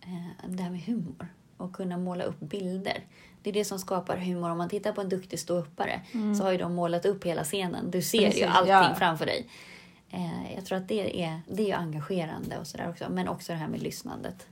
Eh, 0.00 0.48
det 0.48 0.62
här 0.62 0.70
med 0.70 0.80
humor 0.80 1.28
och 1.56 1.72
kunna 1.72 1.98
måla 1.98 2.24
upp 2.24 2.40
bilder. 2.40 3.04
Det 3.42 3.50
är 3.50 3.54
det 3.54 3.64
som 3.64 3.78
skapar 3.78 4.16
humor. 4.16 4.50
Om 4.50 4.58
man 4.58 4.68
tittar 4.68 4.92
på 4.92 5.00
en 5.00 5.08
duktig 5.08 5.38
ståuppare 5.38 6.00
så 6.38 6.44
har 6.44 6.52
ju 6.52 6.58
de 6.58 6.74
målat 6.74 7.06
upp 7.06 7.24
hela 7.24 7.44
scenen. 7.44 7.90
Du 7.90 8.02
ser 8.02 8.18
Precis, 8.18 8.42
ju 8.42 8.46
allting 8.46 8.72
ja. 8.72 8.94
framför 8.98 9.26
dig. 9.26 9.48
Eh, 10.10 10.54
jag 10.54 10.64
tror 10.66 10.78
att 10.78 10.88
det 10.88 11.24
är, 11.24 11.40
det 11.48 11.62
är 11.62 11.66
ju 11.66 11.72
engagerande 11.72 12.58
och 12.58 12.66
sådär 12.66 12.90
också. 12.90 13.04
Men 13.10 13.28
också 13.28 13.52
det 13.52 13.58
här 13.58 13.68
med 13.68 13.82
lyssnandet. 13.82 14.46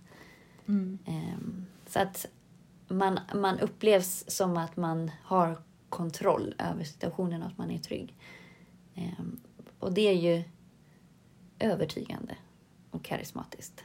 Ehm, 1.07 1.67
så 1.87 2.01
att 2.01 2.27
man, 2.89 3.21
man 3.35 3.59
upplevs 3.59 4.25
som 4.31 4.57
att 4.57 4.77
man 4.77 5.11
har 5.23 5.63
kontroll 5.89 6.55
över 6.59 6.85
situationen 6.85 7.43
och 7.43 7.49
att 7.49 7.59
man 7.59 7.71
är 7.71 7.79
trygg. 7.79 8.15
Ehm, 8.95 9.41
och 9.83 9.92
det 9.92 10.09
är 10.09 10.12
ju 10.12 10.42
övertygande 11.59 12.37
och 12.90 13.05
karismatiskt. 13.05 13.85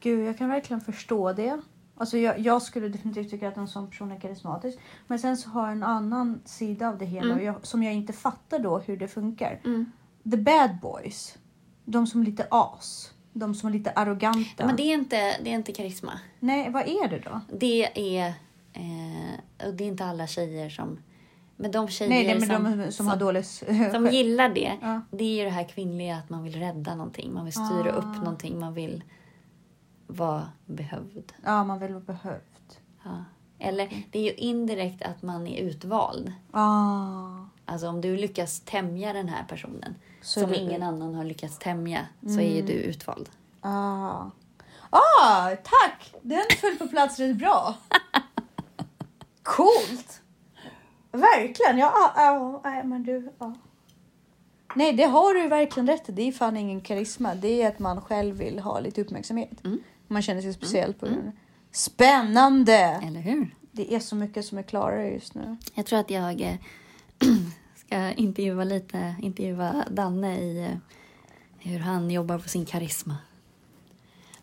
Gud, 0.00 0.28
jag 0.28 0.38
kan 0.38 0.48
verkligen 0.48 0.80
förstå 0.80 1.32
det. 1.32 1.60
Alltså 1.96 2.18
jag, 2.18 2.38
jag 2.38 2.62
skulle 2.62 2.88
definitivt 2.88 3.30
tycka 3.30 3.48
att 3.48 3.56
en 3.56 3.68
sån 3.68 3.90
person 3.90 4.12
är 4.12 4.20
karismatisk. 4.20 4.78
Men 5.06 5.18
sen 5.18 5.36
så 5.36 5.48
har 5.48 5.62
jag 5.62 5.72
en 5.72 5.82
annan 5.82 6.40
sida 6.44 6.88
av 6.88 6.98
det 6.98 7.04
hela 7.04 7.34
och 7.34 7.42
jag, 7.42 7.66
som 7.66 7.82
jag 7.82 7.94
inte 7.94 8.12
fattar 8.12 8.58
då 8.58 8.78
hur 8.78 8.96
det 8.96 9.08
funkar. 9.08 9.60
The 10.30 10.36
bad 10.36 10.80
boys. 10.82 11.38
De 11.84 12.06
som 12.06 12.20
är 12.20 12.24
lite 12.24 12.46
as. 12.50 13.12
De 13.32 13.54
som 13.54 13.68
är 13.68 13.72
lite 13.72 13.90
arroganta. 13.90 14.66
Men 14.66 14.76
det 14.76 14.82
är, 14.82 14.94
inte, 14.94 15.16
det 15.42 15.50
är 15.50 15.54
inte 15.54 15.72
karisma. 15.72 16.20
Nej, 16.40 16.70
vad 16.70 16.82
är 16.82 17.08
det 17.08 17.18
då? 17.18 17.40
Det 17.58 18.16
är... 18.18 18.28
Eh, 18.72 19.66
och 19.68 19.74
det 19.74 19.84
är 19.84 19.88
inte 19.88 20.04
alla 20.04 20.26
tjejer 20.26 20.70
som... 20.70 20.98
Men 21.56 21.70
de 21.70 21.88
tjejer 21.88 22.10
Nej, 22.10 22.24
nej 22.26 22.34
men 22.48 22.56
som, 22.72 22.78
de 22.78 22.92
som, 22.92 23.08
har 23.08 23.16
dålig... 23.16 23.46
som 23.92 24.06
gillar 24.12 24.48
det, 24.48 24.78
Ja. 24.82 25.00
det 25.10 25.24
är 25.24 25.36
ju 25.38 25.44
det 25.44 25.50
här 25.50 25.64
kvinnliga 25.68 26.16
att 26.16 26.30
man 26.30 26.42
vill 26.42 26.54
rädda 26.58 26.94
någonting. 26.94 27.32
Man 27.34 27.44
vill 27.44 27.54
styra 27.54 27.92
Ah. 27.92 27.96
upp 27.98 28.16
någonting. 28.18 28.60
Man 28.60 28.74
vill 28.74 29.04
vara 30.06 30.48
behövd. 30.66 31.32
Ja, 31.44 31.64
man 31.64 31.78
vill 31.78 31.92
vara 31.92 32.04
behövd. 32.04 32.42
Ja. 33.04 33.24
Eller 33.58 34.04
det 34.10 34.18
är 34.18 34.22
ju 34.22 34.32
indirekt 34.32 35.02
att 35.02 35.22
man 35.22 35.46
är 35.46 35.60
utvald. 35.62 36.32
Ah. 36.50 37.44
Alltså 37.64 37.88
om 37.88 38.00
du 38.00 38.16
lyckas 38.16 38.60
tämja 38.60 39.12
den 39.12 39.28
här 39.28 39.44
personen 39.48 39.94
Så 40.22 40.40
som 40.40 40.50
du- 40.50 40.56
ingen 40.56 40.82
annan 40.82 41.14
har 41.14 41.24
lyckats 41.24 41.58
tämja 41.58 42.00
så 42.22 42.40
är 42.40 42.56
ju 42.56 42.62
du 42.62 42.72
utvald. 42.72 43.28
Ah. 43.60 44.24
ah, 44.90 45.48
tack! 45.50 46.14
Den 46.22 46.42
föll 46.60 46.76
på 46.76 46.86
plats 46.88 47.18
rätt 47.18 47.36
bra. 47.36 47.74
Coolt! 49.42 50.22
Verkligen. 51.20 51.78
Ja, 51.78 51.92
ja, 51.96 52.12
ja, 52.16 52.60
nej, 52.64 52.84
men 52.84 53.02
du. 53.02 53.32
Ja. 53.38 53.54
Nej, 54.74 54.92
det 54.92 55.04
har 55.04 55.34
du 55.34 55.48
verkligen 55.48 55.86
rätt. 55.86 56.02
Det 56.06 56.22
är 56.28 56.32
fan 56.32 56.56
ingen 56.56 56.80
karisma. 56.80 57.34
Det 57.34 57.62
är 57.62 57.68
att 57.68 57.78
man 57.78 58.00
själv 58.00 58.36
vill 58.36 58.58
ha 58.58 58.80
lite 58.80 59.00
uppmärksamhet. 59.00 59.64
Mm. 59.64 59.78
Man 60.08 60.22
känner 60.22 60.40
sig 60.42 60.52
speciellt 60.52 61.00
på 61.00 61.06
grund 61.06 61.22
det. 61.24 61.32
Spännande! 61.72 63.00
Eller 63.06 63.20
hur? 63.20 63.54
Det 63.72 63.94
är 63.94 64.00
så 64.00 64.16
mycket 64.16 64.44
som 64.44 64.58
är 64.58 64.62
klarare 64.62 65.08
just 65.10 65.34
nu. 65.34 65.56
Jag 65.74 65.86
tror 65.86 65.98
att 65.98 66.10
jag 66.10 66.40
eh, 66.40 66.54
ska 67.86 68.12
intervjua 68.12 68.64
lite, 68.64 69.14
intervjua 69.22 69.84
Danne 69.90 70.38
i 70.40 70.58
eh, 70.64 70.76
hur 71.70 71.78
han 71.78 72.10
jobbar 72.10 72.38
på 72.38 72.48
sin 72.48 72.66
karisma. 72.66 73.16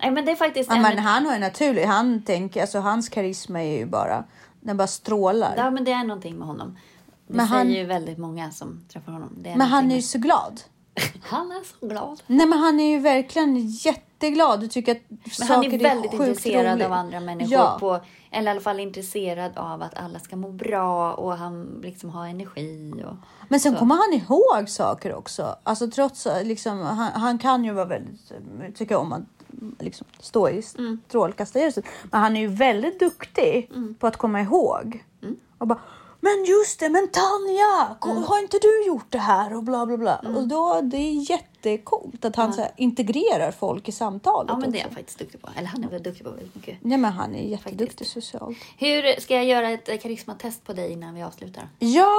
Nej, 0.01 0.11
men 0.11 0.25
det 0.25 0.31
är 0.31 0.35
faktiskt... 0.35 0.69
Ja, 0.69 0.75
en- 0.75 0.81
men 0.81 0.97
han 0.99 1.25
har 1.25 1.33
ju 1.33 1.39
naturligt, 1.39 1.85
han 1.87 2.23
tänker, 2.23 2.61
alltså 2.61 2.79
hans 2.79 3.09
karisma 3.09 3.63
är 3.63 3.77
ju 3.77 3.85
bara, 3.85 4.23
den 4.63 4.77
bara 4.77 4.87
strålar. 4.87 5.53
Ja, 5.57 5.69
men 5.71 5.83
det 5.83 5.91
är 5.91 6.03
någonting 6.03 6.35
med 6.37 6.47
honom. 6.47 6.77
Det 7.27 7.33
Men 7.33 7.47
säger 7.47 7.57
han- 7.59 7.71
ju 7.71 7.83
väldigt 7.85 8.17
många 8.17 8.51
som 8.51 8.85
träffar 8.93 9.11
honom. 9.11 9.29
Det 9.37 9.49
är 9.49 9.55
Men 9.57 9.67
han 9.67 9.77
är 9.79 9.81
någonting 9.81 9.95
ju 9.95 10.01
så 10.01 10.17
glad. 10.19 10.61
med- 10.95 11.03
han 11.23 11.51
är 11.51 11.79
så 11.79 11.87
glad. 11.87 12.21
Nej 12.27 12.47
men 12.47 12.59
han 12.59 12.79
är 12.79 12.89
ju 12.91 12.99
verkligen 12.99 13.57
jätteglad. 13.67 14.59
Du 14.59 14.67
tycker 14.67 14.91
att 14.91 15.01
Men 15.09 15.19
saker 15.31 15.53
han 15.53 15.63
är 15.65 15.79
väldigt 15.79 16.11
sjukt 16.11 16.27
intresserad 16.27 16.73
roligt. 16.73 16.85
av 16.85 16.93
andra 16.93 17.19
människor. 17.19 17.53
Ja. 17.53 17.77
På, 17.79 17.99
eller 18.31 18.47
i 18.47 18.51
alla 18.51 18.61
fall 18.61 18.79
intresserad 18.79 19.57
av 19.57 19.81
att 19.81 19.97
alla 19.97 20.19
ska 20.19 20.35
må 20.35 20.51
bra 20.51 21.13
och 21.13 21.37
han 21.37 21.79
liksom 21.83 22.09
har 22.09 22.27
energi. 22.27 22.93
Och, 23.07 23.15
Men 23.49 23.59
sen 23.59 23.73
Så. 23.73 23.79
kommer 23.79 23.95
han 23.95 24.13
ihåg 24.21 24.69
saker 24.69 25.13
också. 25.15 25.55
Alltså 25.63 25.87
trots 25.91 26.27
liksom, 26.43 26.79
han, 26.81 27.11
han 27.21 27.37
kan 27.37 27.63
ju 27.63 27.71
vara 27.73 27.85
väldigt, 27.85 28.31
tycker 28.75 28.95
om 28.95 29.13
att 29.13 29.21
liksom, 29.79 30.07
stå 30.19 30.49
i 30.49 30.63
Mm. 30.77 31.01
strålkastarljuset. 31.07 31.85
Men 32.11 32.21
han 32.21 32.35
är 32.37 32.41
ju 32.41 32.47
väldigt 32.47 32.99
duktig 32.99 33.69
Mm. 33.75 33.95
på 33.95 34.07
att 34.07 34.17
komma 34.17 34.41
ihåg. 34.41 35.03
Och 35.57 35.67
bara, 35.67 35.79
men 36.19 36.45
just 36.45 36.79
det, 36.79 36.89
men 36.89 37.07
Tanja, 37.07 37.95
Mm. 38.11 38.23
har 38.23 38.39
inte 38.39 38.57
du 38.61 38.85
gjort 38.87 39.05
det 39.09 39.17
här? 39.17 39.55
Och 39.55 39.63
bla 39.63 39.85
bla 39.85 39.97
bla. 39.97 40.15
Och 40.35 40.47
då, 40.47 40.81
det 40.83 40.97
är 40.97 41.29
jättekult 41.31 42.25
att 42.25 42.35
han 42.35 42.53
så 42.53 42.61
här, 42.61 42.71
integrerar 42.77 43.51
folk 43.51 43.87
i 43.89 43.91
samtalet 43.91 44.49
ja, 44.53 44.57
men 44.59 44.71
det 44.71 44.79
är 44.79 44.83
han 44.83 44.93
faktiskt 44.93 45.19
duktig 45.19 45.41
på. 45.41 45.49
Eller 45.57 45.67
han 45.67 45.83
är 45.83 45.89
väl 45.89 46.03
duktig 46.03 46.23
på 46.25 46.29
väldigt 46.31 46.55
mycket. 46.55 46.77
Nej 46.81 46.97
men 46.97 47.11
han 47.11 47.35
är 47.35 47.43
jätteduktig 47.49 48.07
socialt. 48.07 48.57
Hur 48.77 49.21
ska 49.21 49.35
jag 49.35 49.45
göra 49.45 49.69
ett 49.69 49.89
eh, 49.89 49.97
karismatest 49.97 50.63
på 50.63 50.73
dig 50.73 50.91
innan 50.91 51.15
vi 51.15 51.23
avslutar? 51.23 51.67
Ja! 51.79 52.11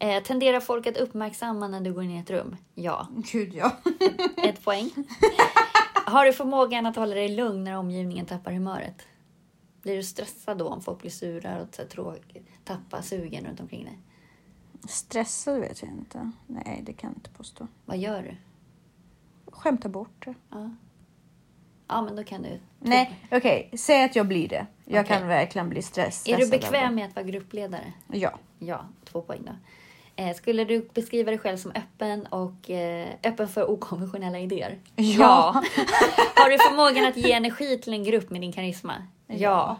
Eh, 0.00 0.22
tenderar 0.22 0.60
folk 0.60 0.86
att 0.86 0.96
uppmärksamma 0.96 1.68
när 1.68 1.80
du 1.80 1.92
går 1.92 2.02
in 2.04 2.10
i 2.10 2.18
ett 2.20 2.30
rum? 2.30 2.56
Ja. 2.74 3.06
Gud 3.32 3.54
ja. 3.54 3.70
Ett 4.36 4.64
poäng. 4.64 4.90
Har 6.08 6.24
du 6.24 6.32
förmågan 6.32 6.86
att 6.86 6.96
hålla 6.96 7.14
dig 7.14 7.28
lugn 7.28 7.64
när 7.64 7.76
omgivningen 7.76 8.26
tappar 8.26 8.52
humöret? 8.52 9.06
Blir 9.82 9.96
du 9.96 10.02
stressad 10.02 10.58
då 10.58 10.68
om 10.68 10.80
folk 10.80 11.00
blir 11.00 11.10
sura 11.10 11.62
och 11.62 11.74
så 11.74 11.82
här 11.82 11.88
tråkigt, 11.88 12.48
tappar 12.64 13.02
sugen 13.02 13.44
runt 13.44 13.60
omkring 13.60 13.84
dig? 13.84 13.98
Stressad 14.88 15.60
vet 15.60 15.82
jag 15.82 15.90
inte. 15.90 16.30
Nej, 16.46 16.82
det 16.86 16.92
kan 16.92 17.10
jag 17.10 17.16
inte 17.16 17.30
påstå. 17.30 17.66
Vad 17.84 17.98
gör 17.98 18.22
du? 18.22 18.36
Skämta 19.50 19.88
bort 19.88 20.24
det. 20.24 20.34
Ja, 20.50 20.70
ja 21.88 22.02
men 22.02 22.16
då 22.16 22.24
kan 22.24 22.42
du. 22.42 22.60
Nej, 22.78 23.20
okej. 23.30 23.70
Säg 23.78 24.04
att 24.04 24.16
jag 24.16 24.28
blir 24.28 24.48
det. 24.48 24.66
Jag 24.84 25.04
Okej. 25.04 25.18
kan 25.18 25.28
verkligen 25.28 25.68
bli 25.68 25.82
stress, 25.82 26.28
Är 26.28 26.36
du 26.36 26.46
stressad 26.46 26.70
bekväm 26.70 26.94
med 26.94 27.06
att 27.06 27.16
vara 27.16 27.26
gruppledare? 27.26 27.92
Ja. 28.12 28.38
Ja, 28.58 28.80
två 29.04 29.22
poäng 29.22 29.42
då. 29.46 29.52
Eh, 30.18 30.34
skulle 30.34 30.64
du 30.64 30.88
beskriva 30.94 31.30
dig 31.30 31.38
själv 31.38 31.56
som 31.56 31.72
öppen 31.74 32.26
och 32.26 32.70
eh, 32.70 33.08
öppen 33.24 33.48
för 33.48 33.70
okonventionella 33.70 34.38
idéer? 34.38 34.78
Ja. 34.96 35.52
Har 36.34 36.50
du 36.50 36.58
förmågan 36.58 37.04
att 37.04 37.16
ge 37.16 37.32
energi 37.32 37.78
till 37.78 37.92
en 37.92 38.04
grupp 38.04 38.30
med 38.30 38.40
din 38.40 38.52
karisma? 38.52 38.94
Ja. 39.26 39.76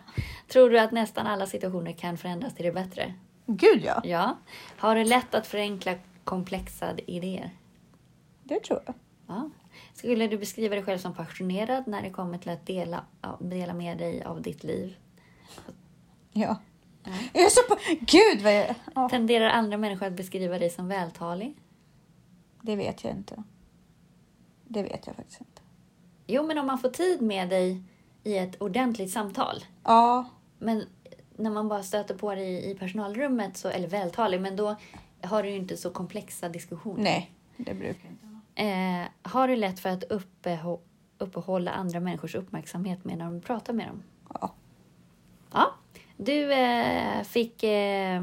Tror 0.48 0.70
du 0.70 0.78
att 0.78 0.92
nästan 0.92 1.26
alla 1.26 1.46
situationer 1.46 1.92
kan 1.92 2.18
förändras 2.18 2.54
till 2.54 2.64
det 2.64 2.72
bättre? 2.72 3.14
Gud 3.46 3.84
ja. 3.84 4.00
Ja. 4.04 4.38
Har 4.78 4.94
du 4.94 5.04
lätt 5.04 5.34
att 5.34 5.46
förenkla 5.46 5.94
komplexa 6.24 6.92
idéer? 7.06 7.50
Det 8.44 8.60
tror 8.60 8.80
jag. 8.86 8.94
Ja. 9.26 9.50
Skulle 9.94 10.26
du 10.26 10.38
beskriva 10.38 10.74
dig 10.74 10.84
själv 10.84 10.98
som 10.98 11.14
passionerad 11.14 11.86
när 11.86 12.02
det 12.02 12.10
kommer 12.10 12.38
till 12.38 12.50
att 12.50 12.66
dela, 12.66 13.04
ja, 13.22 13.38
dela 13.40 13.74
med 13.74 13.98
dig 13.98 14.22
av 14.22 14.42
ditt 14.42 14.64
liv? 14.64 14.96
Ja. 16.32 16.56
Jag 17.32 17.44
är 17.44 17.48
så 17.48 17.60
på... 17.68 17.76
Gud 18.00 18.42
vad 18.42 18.54
jag... 18.56 18.74
Ja, 18.94 19.08
Tenderar 19.08 19.48
andra 19.48 19.78
människor 19.78 20.06
att 20.06 20.12
beskriva 20.12 20.58
dig 20.58 20.70
som 20.70 20.88
vältalig? 20.88 21.54
det 22.62 22.76
vet 22.76 23.04
jag 23.04 23.12
inte. 23.12 23.42
Det 24.64 24.82
vet 24.82 25.06
jag 25.06 25.16
faktiskt 25.16 25.40
inte. 25.40 25.62
Jo, 26.26 26.46
men 26.46 26.58
om 26.58 26.66
man 26.66 26.78
får 26.78 26.88
tid 26.88 27.22
med 27.22 27.48
dig 27.48 27.82
i 28.24 28.36
ett 28.38 28.62
ordentligt 28.62 29.10
samtal. 29.10 29.64
Ja. 29.84 30.28
Men 30.58 30.84
när 31.36 31.50
man 31.50 31.68
bara 31.68 31.82
stöter 31.82 32.14
på 32.14 32.34
dig 32.34 32.70
i 32.70 32.74
personalrummet, 32.74 33.56
så, 33.56 33.68
eller 33.68 33.88
vältalig, 33.88 34.40
men 34.40 34.56
då 34.56 34.76
har 35.22 35.42
du 35.42 35.48
ju 35.50 35.56
inte 35.56 35.76
så 35.76 35.90
komplexa 35.90 36.48
diskussioner. 36.48 37.02
Nej, 37.02 37.32
det 37.56 37.74
brukar 37.74 38.02
jag 38.04 38.12
inte 38.12 38.26
vara. 38.26 39.02
Eh, 39.02 39.08
har 39.22 39.48
du 39.48 39.56
lätt 39.56 39.80
för 39.80 39.88
att 39.88 40.04
uppehå- 40.04 40.80
uppehålla 41.18 41.70
andra 41.70 42.00
människors 42.00 42.34
uppmärksamhet 42.34 43.04
med 43.04 43.18
när 43.18 43.24
de 43.24 43.40
pratar 43.40 43.72
med 43.72 43.86
dem? 43.88 44.02
Ja. 44.40 44.54
Du 46.18 46.52
eh, 46.52 47.22
fick... 47.22 47.62
Eh, 47.62 48.22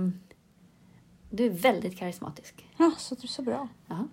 du 1.29 1.45
är 1.45 1.49
väldigt 1.49 1.97
karismatisk. 1.97 2.65
Ja, 2.77 2.91
så, 2.97 3.15
så 3.15 3.41
bra. 3.41 3.67
Ja. 3.87 4.07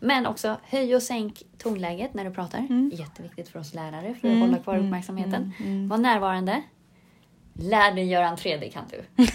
Men 0.00 0.26
också 0.26 0.56
höj 0.62 0.96
och 0.96 1.02
sänk 1.02 1.42
tonläget 1.58 2.14
när 2.14 2.24
du 2.24 2.30
pratar. 2.30 2.58
Mm. 2.58 2.90
Jätteviktigt 2.94 3.48
för 3.48 3.58
oss 3.58 3.74
lärare 3.74 4.14
för 4.14 4.28
att 4.28 4.38
hålla 4.38 4.58
kvar 4.58 4.78
uppmärksamheten. 4.78 5.52
Var 5.88 5.98
närvarande. 5.98 6.62
Lär 7.52 7.92
dig 7.94 8.04
göra 8.04 8.28
entré, 8.28 8.56
det 8.56 8.68
kan 8.68 8.84
du. 8.90 9.26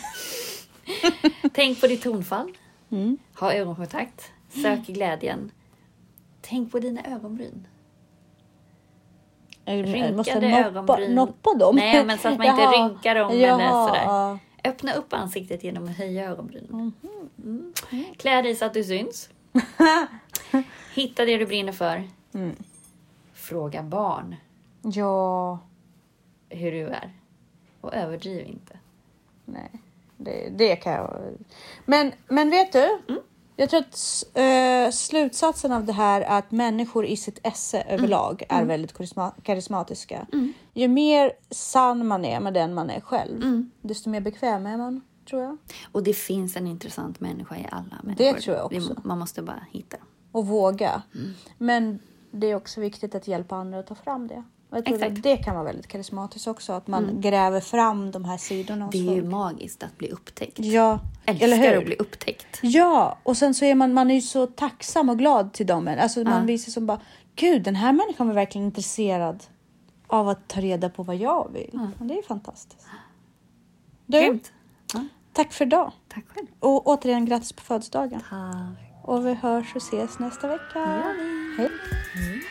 Tänk 1.54 1.82
på 1.82 1.88
ditt 1.88 2.02
tonfall. 2.02 2.52
Mm. 2.90 3.18
Ha 3.40 3.54
ögonkontakt. 3.54 4.32
Sök 4.50 4.88
glädjen. 4.88 5.52
Tänk 6.42 6.72
på 6.72 6.80
dina 6.80 7.02
ögonbryn. 7.04 7.68
Rynkade 9.78 10.16
måste 10.18 10.40
noppa, 10.40 10.58
ögonbryn. 10.68 11.16
noppa 11.16 11.54
dem. 11.54 11.76
Nej, 11.76 12.06
men 12.06 12.18
så 12.18 12.28
att 12.28 12.38
man 12.38 12.48
inte 12.48 12.62
Jaha. 12.62 12.72
rynkar 12.90 13.16
dem 13.16 13.40
Jaha, 13.40 13.56
eller 13.56 13.88
sådär. 13.88 14.40
Öppna 14.64 14.94
upp 14.94 15.14
ansiktet 15.14 15.64
genom 15.64 15.84
att 15.84 15.98
höja 15.98 16.30
ögonbrynen. 16.30 16.68
Mhm. 16.72 16.94
Mm. 17.44 17.74
Klä 18.18 18.42
dig 18.42 18.56
så 18.56 18.66
att 18.66 18.74
du 18.74 18.84
syns. 18.84 19.30
Hitta 20.94 21.26
det 21.26 21.38
du 21.38 21.46
brinner 21.46 21.72
för. 21.72 22.04
Mm. 22.34 22.56
Fråga 23.34 23.84
barn 23.84 24.36
Ja, 24.82 25.60
hur 26.50 26.72
du 26.72 26.88
är. 26.88 27.12
Och 27.82 27.94
överdriv 27.96 28.48
inte. 28.48 28.78
nej. 29.46 29.72
Det, 30.18 30.50
det 30.50 30.76
kan 30.76 30.94
jag. 30.94 31.20
Men, 31.86 32.12
men 32.28 32.50
vet 32.50 32.72
du? 32.72 33.00
Mm. 33.10 33.22
Jag 33.60 33.70
tror 33.70 33.80
att 33.80 34.24
eh, 34.34 34.92
slutsatsen 34.92 35.72
av 35.72 35.86
det 35.86 35.94
här 35.94 36.22
är 36.22 36.38
att 36.38 36.52
människor 36.52 37.06
i 37.06 37.18
sitt 37.18 37.40
esse 37.44 37.82
Mm. 37.82 37.94
överlag 38.00 38.44
är 38.50 38.66
väldigt 38.66 38.94
karisma, 38.94 39.32
karismatiska. 39.44 40.28
Ju 40.74 40.88
mer 40.88 41.32
sann 41.50 42.08
man 42.08 42.26
är 42.26 42.40
med 42.40 42.54
den 42.54 42.74
man 42.74 42.90
är 42.90 43.00
själv, 43.02 43.36
Mm. 43.44 43.72
desto 43.82 44.10
mer 44.10 44.22
bekväm 44.22 44.66
är 44.66 44.78
man, 44.78 45.02
tror 45.30 45.42
jag. 45.42 45.58
Och 45.92 46.04
det 46.04 46.14
finns 46.14 46.56
en 46.56 46.68
intressant 46.68 47.20
människa 47.20 47.56
i 47.58 47.68
alla 47.72 48.00
människor. 48.04 48.40
tror 48.40 48.56
jag 48.58 48.66
också. 48.66 48.94
Det- 48.94 49.04
Man 49.04 49.20
måste 49.20 49.42
bara 49.42 49.66
hitta. 49.72 49.98
Och 50.32 50.48
våga. 50.48 51.02
Mm. 51.16 51.34
Men 51.58 52.00
det 52.32 52.48
är 52.48 52.56
också 52.56 52.82
viktigt 52.82 53.16
att 53.16 53.28
hjälpa 53.28 53.56
andra 53.56 53.80
att 53.80 53.88
ta 53.88 53.96
fram 53.96 54.28
det. 54.28 54.44
Jag 54.72 54.86
tror 54.86 54.96
Exakt. 54.96 55.10
Mm. 55.10 55.22
det 55.22 55.38
kan 55.38 55.56
vara 55.56 55.64
väldigt 55.66 55.88
karismatiskt 55.88 56.48
också, 56.48 56.74
att 56.74 56.88
man 56.88 57.22
gräver 57.22 57.60
fram 57.62 58.12
de 58.12 58.26
här 58.26 58.38
sidorna 58.38 58.86
hos 58.86 58.92
Det 58.92 58.98
är 59.10 59.16
ju 59.16 59.24
magiskt 59.24 59.84
att 59.84 59.98
bli 59.98 60.10
upptäckt. 60.10 60.60
Ja, 60.60 61.00
eller 61.26 61.44
Älskar 61.58 61.72
hur? 61.72 61.78
att 61.78 61.86
bli 61.86 61.96
upptäckt. 61.96 62.60
Ja, 62.62 63.18
och 63.24 63.38
sen 63.38 63.54
så 63.54 63.66
är 63.66 63.76
man, 63.76 63.94
man 63.94 64.12
är 64.12 64.16
ju 64.16 64.22
så 64.22 64.48
tacksam 64.48 65.10
och 65.10 65.18
glad 65.18 65.54
till 65.54 65.66
dem. 65.68 65.88
Alltså 66.00 66.24
man 66.24 66.34
Ja. 66.40 66.46
visar 66.46 66.72
som 66.72 66.86
bara, 66.86 67.00
gud 67.36 67.64
den 67.64 67.76
här 67.76 67.94
människan 67.94 68.28
var 68.28 68.34
verkligen 68.34 68.66
intresserad 68.68 69.44
av 70.08 70.30
att 70.30 70.48
ta 70.48 70.62
reda 70.62 70.90
på 70.90 71.04
vad 71.04 71.16
jag 71.16 71.50
vill. 71.54 71.80
Och 72.00 72.06
det 72.06 72.18
är 72.18 72.22
fantastiskt. 72.24 72.88
Du, 74.06 74.20
Grymt. 74.20 74.52
Ja, 74.94 75.06
tack 75.34 75.54
för 75.54 75.66
idag. 75.66 75.92
tack 76.08 76.24
själv. 76.28 76.48
Och 76.60 76.88
återigen 76.88 77.26
grattis 77.26 77.54
på 77.54 77.62
födelsedagen. 77.62 78.22
Tack. 78.30 78.80
Och 79.04 79.26
vi 79.28 79.34
hörs 79.34 79.76
och 79.76 79.82
ses 79.82 80.20
nästa 80.20 80.48
vecka. 80.48 81.04
vi. 81.18 81.56
Hej. 81.58 81.70
Hej. 82.16 82.42